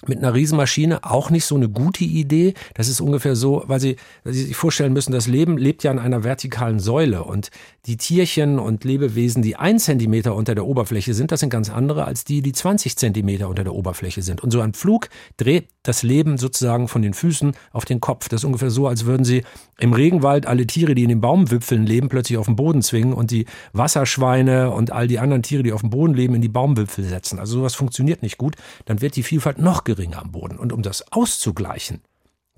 [0.06, 2.54] mit einer Riesenmaschine auch nicht so eine gute Idee.
[2.74, 5.90] Das ist ungefähr so, weil Sie, weil Sie sich vorstellen müssen, das Leben lebt ja
[5.90, 7.50] an einer vertikalen Säule und
[7.86, 12.04] die Tierchen und Lebewesen, die ein Zentimeter unter der Oberfläche sind, das sind ganz andere
[12.04, 14.42] als die, die 20 Zentimeter unter der Oberfläche sind.
[14.42, 18.28] Und so ein Flug dreht das Leben sozusagen von den Füßen auf den Kopf.
[18.28, 19.42] Das ist ungefähr so, als würden Sie
[19.78, 23.30] im Regenwald alle Tiere, die in den Baumwipfeln leben, plötzlich auf den Boden zwingen und
[23.30, 27.04] die Wasserschweine und all die anderen Tiere, die auf dem Boden leben, in die Baumwipfel
[27.04, 27.38] setzen.
[27.38, 28.56] Also sowas funktioniert nicht gut.
[28.86, 30.58] Dann wird die Vielfalt noch geringer am Boden.
[30.58, 32.02] Und um das auszugleichen,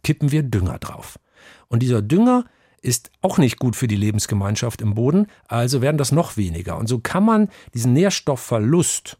[0.03, 1.19] kippen wir Dünger drauf.
[1.69, 2.45] Und dieser Dünger
[2.83, 6.77] ist auch nicht gut für die Lebensgemeinschaft im Boden, also werden das noch weniger.
[6.77, 9.19] Und so kann man diesen Nährstoffverlust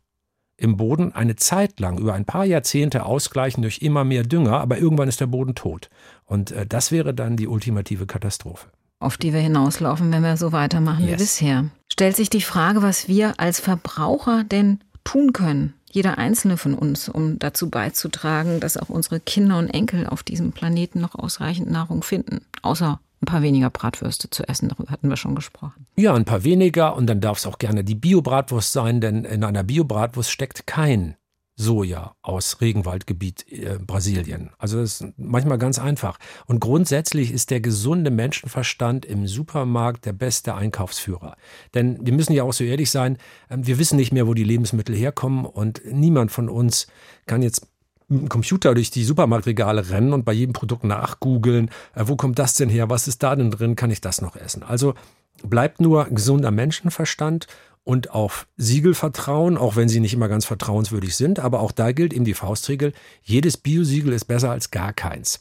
[0.57, 4.79] im Boden eine Zeit lang, über ein paar Jahrzehnte ausgleichen durch immer mehr Dünger, aber
[4.79, 5.91] irgendwann ist der Boden tot.
[6.25, 8.69] Und äh, das wäre dann die ultimative Katastrophe.
[8.99, 11.13] Auf die wir hinauslaufen, wenn wir so weitermachen yes.
[11.13, 11.65] wie bisher.
[11.93, 17.09] Stellt sich die Frage, was wir als Verbraucher denn tun können, jeder einzelne von uns,
[17.09, 22.03] um dazu beizutragen, dass auch unsere Kinder und Enkel auf diesem Planeten noch ausreichend Nahrung
[22.03, 24.69] finden, außer ein paar weniger Bratwürste zu essen.
[24.69, 25.87] Darüber hatten wir schon gesprochen.
[25.97, 29.43] Ja, ein paar weniger und dann darf es auch gerne die Bio-Bratwurst sein, denn in
[29.43, 31.17] einer Bio-Bratwurst steckt kein
[31.57, 34.51] Soja aus Regenwaldgebiet äh, Brasilien.
[34.59, 36.19] Also das ist manchmal ganz einfach.
[36.47, 41.37] Und grundsätzlich ist der gesunde Menschenverstand im Supermarkt der beste Einkaufsführer.
[41.75, 43.17] Denn wir müssen ja auch so ehrlich sein,
[43.49, 46.89] äh, wir wissen nicht mehr, wo die Lebensmittel herkommen und niemand von uns
[47.25, 47.67] kann jetzt
[48.09, 52.39] mit dem Computer durch die Supermarktregale rennen und bei jedem Produkt nachgoogeln, äh, wo kommt
[52.39, 54.63] das denn her, was ist da denn drin, kann ich das noch essen?
[54.63, 54.95] Also
[55.43, 57.47] bleibt nur gesunder Menschenverstand
[57.87, 61.39] und auf Siegel vertrauen, auch wenn sie nicht immer ganz vertrauenswürdig sind.
[61.39, 65.39] Aber auch da gilt eben die Faustregel, jedes Biosiegel ist besser als gar keins.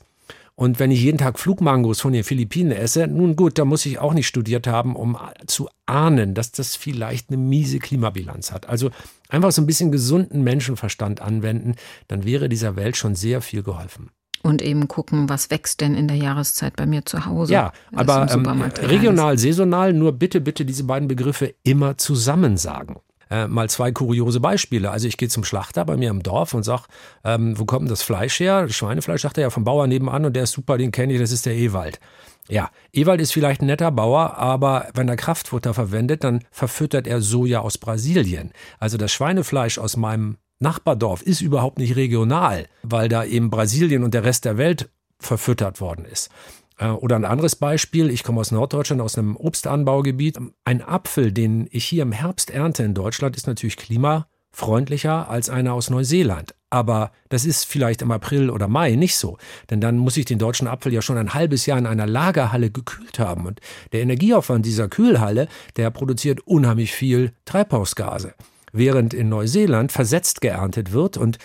[0.54, 3.98] Und wenn ich jeden Tag Flugmangos von den Philippinen esse, nun gut, da muss ich
[3.98, 8.70] auch nicht studiert haben, um zu ahnen, dass das vielleicht eine miese Klimabilanz hat.
[8.70, 8.92] Also
[9.28, 11.76] einfach so ein bisschen gesunden Menschenverstand anwenden,
[12.08, 14.12] dann wäre dieser Welt schon sehr viel geholfen.
[14.46, 17.52] Und eben gucken, was wächst denn in der Jahreszeit bei mir zu Hause.
[17.52, 22.98] Ja, aber ähm, regional, saisonal, nur bitte, bitte diese beiden Begriffe immer zusammen sagen.
[23.32, 24.92] Äh, mal zwei kuriose Beispiele.
[24.92, 26.84] Also ich gehe zum Schlachter bei mir im Dorf und sage,
[27.24, 28.68] ähm, wo kommt das Fleisch her?
[28.68, 31.20] Das Schweinefleisch sagt er ja vom Bauer nebenan und der ist super, den kenne ich,
[31.20, 32.00] das ist der Ewald.
[32.48, 37.22] Ja, Ewald ist vielleicht ein netter Bauer, aber wenn er Kraftfutter verwendet, dann verfüttert er
[37.22, 38.52] Soja aus Brasilien.
[38.78, 44.14] Also das Schweinefleisch aus meinem Nachbardorf ist überhaupt nicht regional, weil da eben Brasilien und
[44.14, 44.90] der Rest der Welt
[45.20, 46.30] verfüttert worden ist.
[46.78, 50.40] Äh, oder ein anderes Beispiel, ich komme aus Norddeutschland, aus einem Obstanbaugebiet.
[50.64, 55.74] Ein Apfel, den ich hier im Herbst ernte in Deutschland, ist natürlich klimafreundlicher als einer
[55.74, 56.56] aus Neuseeland.
[56.70, 59.38] Aber das ist vielleicht im April oder Mai nicht so.
[59.70, 62.70] Denn dann muss ich den deutschen Apfel ja schon ein halbes Jahr in einer Lagerhalle
[62.70, 63.46] gekühlt haben.
[63.46, 63.62] Und
[63.94, 65.48] der Energieaufwand dieser Kühlhalle,
[65.78, 68.34] der produziert unheimlich viel Treibhausgase
[68.76, 71.38] während in Neuseeland versetzt geerntet wird und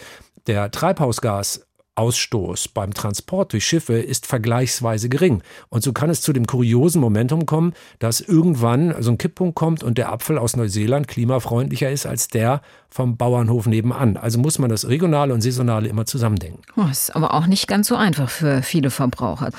[0.47, 1.67] der Treibhausgas
[2.01, 5.43] Ausstoß beim Transport durch Schiffe ist vergleichsweise gering.
[5.69, 9.83] Und so kann es zu dem kuriosen Momentum kommen, dass irgendwann so ein Kipppunkt kommt
[9.83, 14.17] und der Apfel aus Neuseeland klimafreundlicher ist als der vom Bauernhof nebenan.
[14.17, 16.63] Also muss man das Regionale und Saisonale immer zusammendenken.
[16.77, 19.51] Oh, ist aber auch nicht ganz so einfach für viele Verbraucher.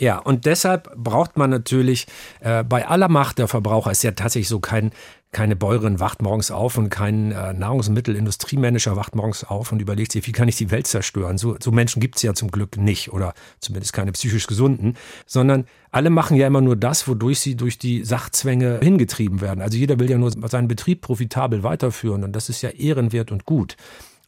[0.00, 2.06] Ja, und deshalb braucht man natürlich
[2.40, 4.90] äh, bei aller Macht der Verbraucher ist ja tatsächlich so kein
[5.34, 10.26] keine Bäuerin wacht morgens auf und kein äh, Nahrungsmittelindustriemanager wacht morgens auf und überlegt sich,
[10.26, 11.36] wie kann ich die Welt zerstören.
[11.36, 15.66] So, so Menschen gibt es ja zum Glück nicht oder zumindest keine psychisch gesunden, sondern
[15.90, 19.60] alle machen ja immer nur das, wodurch sie durch die Sachzwänge hingetrieben werden.
[19.60, 23.44] Also jeder will ja nur seinen Betrieb profitabel weiterführen und das ist ja ehrenwert und
[23.44, 23.76] gut.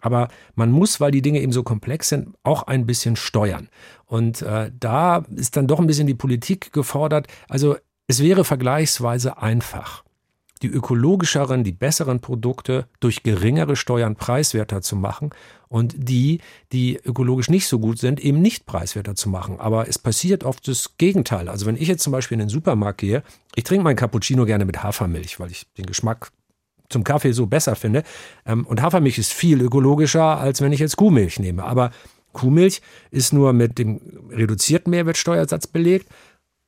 [0.00, 3.68] Aber man muss, weil die Dinge eben so komplex sind, auch ein bisschen steuern.
[4.04, 7.28] Und äh, da ist dann doch ein bisschen die Politik gefordert.
[7.48, 7.76] Also
[8.06, 10.05] es wäre vergleichsweise einfach
[10.62, 15.30] die ökologischeren, die besseren Produkte durch geringere Steuern preiswerter zu machen
[15.68, 16.40] und die,
[16.72, 19.60] die ökologisch nicht so gut sind, eben nicht preiswerter zu machen.
[19.60, 21.48] Aber es passiert oft das Gegenteil.
[21.48, 23.22] Also wenn ich jetzt zum Beispiel in den Supermarkt gehe,
[23.54, 26.30] ich trinke meinen Cappuccino gerne mit Hafermilch, weil ich den Geschmack
[26.88, 28.04] zum Kaffee so besser finde.
[28.46, 31.64] Ähm, und Hafermilch ist viel ökologischer, als wenn ich jetzt Kuhmilch nehme.
[31.64, 31.90] Aber
[32.32, 34.00] Kuhmilch ist nur mit dem
[34.30, 36.08] reduzierten Mehrwertsteuersatz belegt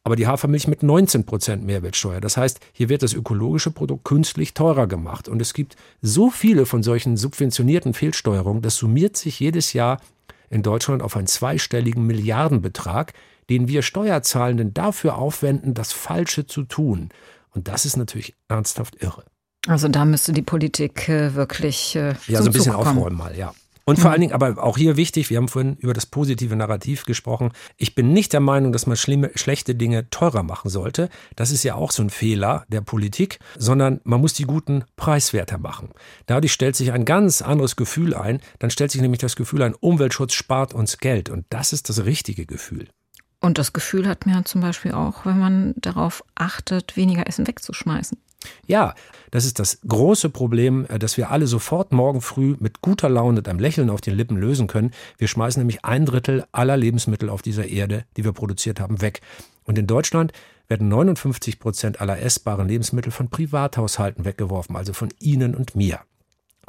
[0.08, 2.22] aber die Hafermilch mit 19 Prozent Mehrwertsteuer.
[2.22, 5.28] Das heißt, hier wird das ökologische Produkt künstlich teurer gemacht.
[5.28, 10.00] Und es gibt so viele von solchen subventionierten Fehlsteuerungen, das summiert sich jedes Jahr
[10.48, 13.12] in Deutschland auf einen zweistelligen Milliardenbetrag,
[13.50, 17.10] den wir Steuerzahlenden dafür aufwenden, das Falsche zu tun.
[17.50, 19.24] Und das ist natürlich ernsthaft irre.
[19.66, 23.52] Also da müsste die Politik äh, wirklich äh, ja so ein bisschen aufräumen mal, ja.
[23.88, 24.12] Und vor mhm.
[24.12, 27.52] allen Dingen, aber auch hier wichtig, wir haben vorhin über das positive Narrativ gesprochen.
[27.78, 31.08] Ich bin nicht der Meinung, dass man schlimme, schlechte Dinge teurer machen sollte.
[31.36, 35.56] Das ist ja auch so ein Fehler der Politik, sondern man muss die guten preiswerter
[35.56, 35.88] machen.
[36.26, 38.40] Dadurch stellt sich ein ganz anderes Gefühl ein.
[38.58, 41.30] Dann stellt sich nämlich das Gefühl ein, Umweltschutz spart uns Geld.
[41.30, 42.88] Und das ist das richtige Gefühl.
[43.40, 48.18] Und das Gefühl hat man zum Beispiel auch, wenn man darauf achtet, weniger Essen wegzuschmeißen.
[48.66, 48.94] Ja,
[49.30, 53.38] das ist das große Problem, äh, das wir alle sofort morgen früh mit guter Laune
[53.38, 54.92] und einem Lächeln auf den Lippen lösen können.
[55.16, 59.20] Wir schmeißen nämlich ein Drittel aller Lebensmittel auf dieser Erde, die wir produziert haben, weg.
[59.64, 60.32] Und in Deutschland
[60.68, 66.00] werden 59 Prozent aller essbaren Lebensmittel von Privathaushalten weggeworfen, also von Ihnen und mir.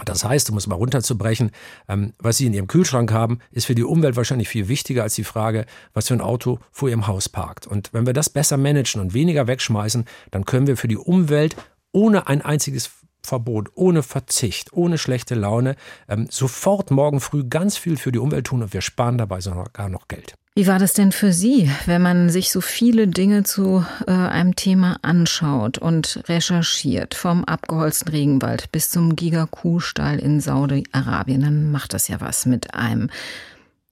[0.05, 1.51] Das heißt, um es mal runterzubrechen,
[1.87, 5.15] ähm, was Sie in Ihrem Kühlschrank haben, ist für die Umwelt wahrscheinlich viel wichtiger als
[5.15, 7.67] die Frage, was für ein Auto vor Ihrem Haus parkt.
[7.67, 11.55] Und wenn wir das besser managen und weniger wegschmeißen, dann können wir für die Umwelt
[11.91, 12.91] ohne ein einziges
[13.23, 15.75] Verbot, ohne Verzicht, ohne schlechte Laune
[16.07, 19.89] ähm, sofort morgen früh ganz viel für die Umwelt tun und wir sparen dabei sogar
[19.89, 20.35] noch Geld.
[20.59, 24.57] Wie war das denn für Sie, wenn man sich so viele Dinge zu äh, einem
[24.57, 31.39] Thema anschaut und recherchiert, vom abgeholzten Regenwald bis zum Giga-Kuhstall in Saudi-Arabien?
[31.43, 33.09] Dann macht das ja was mit einem.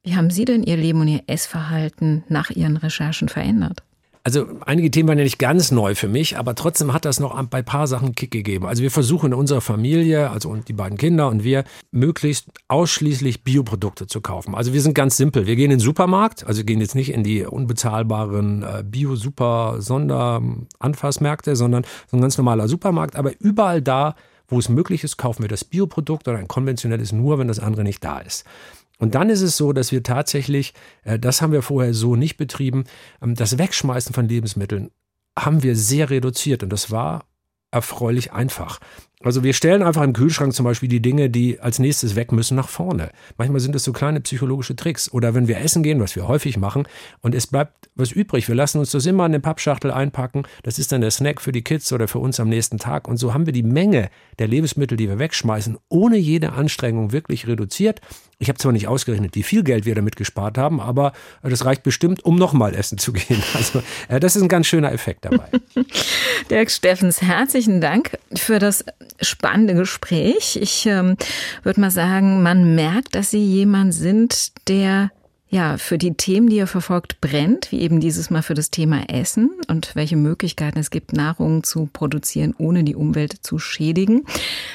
[0.03, 3.81] Wie haben Sie denn Ihr Leben und Ihr Essverhalten nach Ihren Recherchen verändert?
[4.27, 7.41] Also einige Themen waren ja nicht ganz neu für mich, aber trotzdem hat das noch
[7.43, 8.65] bei ein paar Sachen Kick gegeben.
[8.65, 14.05] Also wir versuchen in unserer Familie, also die beiden Kinder und wir, möglichst ausschließlich Bioprodukte
[14.05, 14.53] zu kaufen.
[14.53, 15.47] Also wir sind ganz simpel.
[15.47, 21.85] Wir gehen in den Supermarkt, also gehen jetzt nicht in die unbezahlbaren äh, Bio-Super-Sonderanfassmärkte, sondern
[22.11, 23.15] so ein ganz normaler Supermarkt.
[23.15, 24.15] Aber überall da,
[24.49, 27.85] wo es möglich ist, kaufen wir das Bioprodukt oder ein konventionelles nur, wenn das andere
[27.85, 28.43] nicht da ist.
[28.97, 30.73] Und dann ist es so, dass wir tatsächlich,
[31.03, 32.85] äh, das haben wir vorher so nicht betrieben,
[33.21, 34.91] ähm, das Wegschmeißen von Lebensmitteln
[35.37, 36.63] haben wir sehr reduziert.
[36.63, 37.25] Und das war
[37.71, 38.79] erfreulich einfach.
[39.23, 42.55] Also wir stellen einfach im Kühlschrank zum Beispiel die Dinge, die als nächstes weg müssen,
[42.55, 43.09] nach vorne.
[43.37, 45.11] Manchmal sind das so kleine psychologische Tricks.
[45.11, 46.87] Oder wenn wir essen gehen, was wir häufig machen,
[47.21, 50.43] und es bleibt was übrig, wir lassen uns das immer in eine Pappschachtel einpacken.
[50.63, 53.07] Das ist dann der Snack für die Kids oder für uns am nächsten Tag.
[53.07, 57.47] Und so haben wir die Menge der Lebensmittel, die wir wegschmeißen, ohne jede Anstrengung wirklich
[57.47, 58.01] reduziert.
[58.39, 61.81] Ich habe zwar nicht ausgerechnet, wie viel Geld wir damit gespart haben, aber das reicht
[61.81, 63.41] bestimmt, um nochmal essen zu gehen.
[63.57, 65.47] Also das ist ein ganz schöner Effekt dabei.
[66.51, 68.85] Dirk Steffens, herzlichen Dank für das
[69.21, 70.59] spannende Gespräch.
[70.61, 71.17] Ich ähm,
[71.63, 75.11] würde mal sagen, man merkt, dass Sie jemand sind, der
[75.49, 79.09] ja, für die Themen, die er verfolgt, brennt, wie eben dieses Mal für das Thema
[79.09, 84.25] Essen und welche Möglichkeiten es gibt, Nahrung zu produzieren, ohne die Umwelt zu schädigen.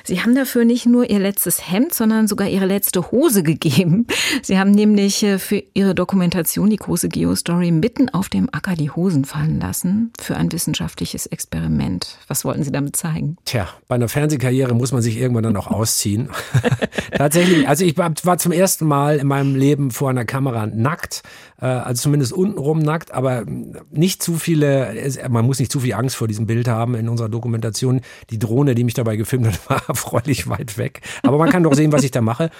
[0.03, 4.07] Sie haben dafür nicht nur Ihr letztes Hemd, sondern sogar Ihre letzte Hose gegeben.
[4.43, 8.91] Sie haben nämlich äh, für Ihre Dokumentation, die große Geostory, mitten auf dem Acker die
[8.91, 12.17] Hosen fallen lassen für ein wissenschaftliches Experiment.
[12.29, 13.37] Was wollten Sie damit zeigen?
[13.45, 16.31] Tja, bei einer Fernsehkarriere muss man sich irgendwann dann auch ausziehen.
[17.15, 21.23] Tatsächlich, also ich war zum ersten Mal in meinem Leben vor einer Kamera nackt,
[21.61, 23.45] äh, also zumindest untenrum nackt, aber
[23.91, 24.95] nicht zu viele,
[25.29, 28.01] man muss nicht zu viel Angst vor diesem Bild haben in unserer Dokumentation.
[28.31, 31.01] Die Drohne, die mich dabei gefilmt hat, war erfreulich weit weg.
[31.23, 32.51] Aber man kann doch sehen, was ich da mache.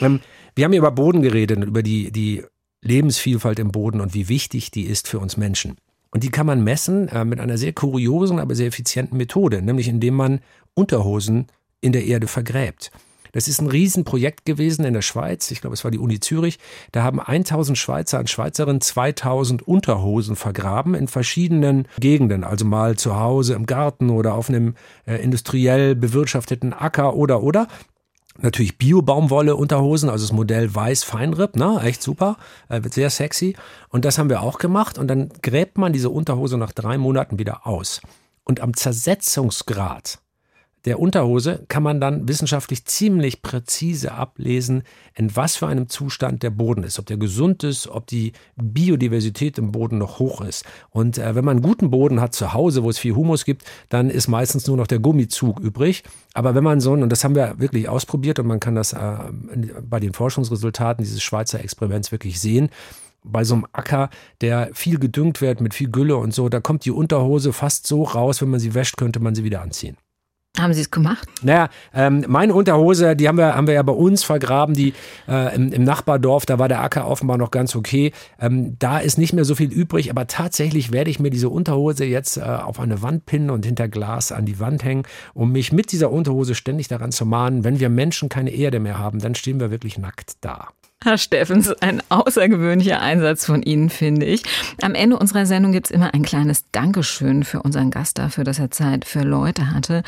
[0.00, 0.20] Ähm,
[0.54, 2.44] wir haben hier über Boden geredet, über die, die
[2.82, 5.76] Lebensvielfalt im Boden und wie wichtig die ist für uns Menschen.
[6.10, 9.88] Und die kann man messen äh, mit einer sehr kuriosen, aber sehr effizienten Methode, nämlich
[9.88, 10.40] indem man
[10.74, 11.46] Unterhosen
[11.80, 12.90] in der Erde vergräbt.
[13.32, 15.50] Das ist ein Riesenprojekt gewesen in der Schweiz.
[15.50, 16.58] Ich glaube, es war die Uni Zürich.
[16.92, 22.44] Da haben 1000 Schweizer und Schweizerinnen 2000 Unterhosen vergraben in verschiedenen Gegenden.
[22.44, 24.74] Also mal zu Hause im Garten oder auf einem
[25.06, 27.68] äh, industriell bewirtschafteten Acker oder, oder.
[28.38, 31.80] Natürlich Bio-Baumwolle Unterhosen, also das Modell Weiß Feinripp, ne?
[31.82, 32.38] echt super,
[32.70, 33.56] äh, sehr sexy.
[33.88, 34.98] Und das haben wir auch gemacht.
[34.98, 38.00] Und dann gräbt man diese Unterhose nach drei Monaten wieder aus.
[38.44, 40.18] Und am Zersetzungsgrad
[40.84, 44.82] der Unterhose kann man dann wissenschaftlich ziemlich präzise ablesen,
[45.14, 49.58] in was für einem Zustand der Boden ist, ob der gesund ist, ob die Biodiversität
[49.58, 50.64] im Boden noch hoch ist.
[50.90, 53.64] Und äh, wenn man einen guten Boden hat zu Hause, wo es viel Humus gibt,
[53.90, 56.02] dann ist meistens nur noch der Gummizug übrig.
[56.34, 59.18] Aber wenn man so, und das haben wir wirklich ausprobiert und man kann das äh,
[59.82, 62.70] bei den Forschungsresultaten dieses Schweizer Experiments wirklich sehen,
[63.24, 64.10] bei so einem Acker,
[64.40, 68.02] der viel gedüngt wird mit viel Gülle und so, da kommt die Unterhose fast so
[68.02, 69.96] raus, wenn man sie wäscht, könnte man sie wieder anziehen.
[70.58, 71.26] Haben Sie es gemacht?
[71.42, 74.92] Naja, ähm, meine Unterhose, die haben wir, haben wir ja bei uns vergraben, die
[75.26, 78.12] äh, im, im, Nachbardorf, da war der Acker offenbar noch ganz okay.
[78.38, 82.04] Ähm, da ist nicht mehr so viel übrig, aber tatsächlich werde ich mir diese Unterhose
[82.04, 85.72] jetzt äh, auf eine Wand pinnen und hinter Glas an die Wand hängen, um mich
[85.72, 89.34] mit dieser Unterhose ständig daran zu mahnen, wenn wir Menschen keine Erde mehr haben, dann
[89.34, 90.68] stehen wir wirklich nackt da.
[91.04, 94.42] Herr Steffens, ein außergewöhnlicher Einsatz von Ihnen, finde ich.
[94.80, 98.58] Am Ende unserer Sendung gibt es immer ein kleines Dankeschön für unseren Gast dafür, dass
[98.58, 100.02] er Zeit für Leute hatte.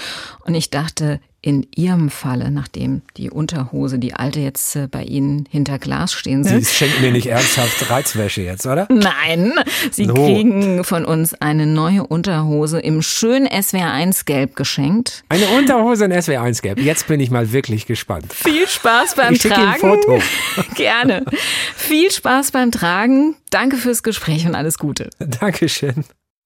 [0.45, 5.47] Und ich dachte, in Ihrem Falle, nachdem die Unterhose, die alte jetzt äh, bei Ihnen
[5.51, 8.88] hinter Glas stehen Sie schenken mir nicht ernsthaft Reizwäsche jetzt, oder?
[8.90, 9.53] Nein,
[9.90, 10.14] Sie no.
[10.14, 15.22] kriegen von uns eine neue Unterhose im schönen SWR1 Gelb geschenkt.
[15.28, 16.80] Eine Unterhose in SWR1 Gelb.
[16.80, 18.32] Jetzt bin ich mal wirklich gespannt.
[18.32, 19.66] Viel Spaß beim ich Tragen.
[19.66, 20.22] Ein Foto.
[20.76, 21.26] Gerne.
[21.76, 23.36] Viel Spaß beim Tragen.
[23.51, 25.11] Danke fürs Gespräch und alles Gute.
[25.18, 26.07] Dankeschön.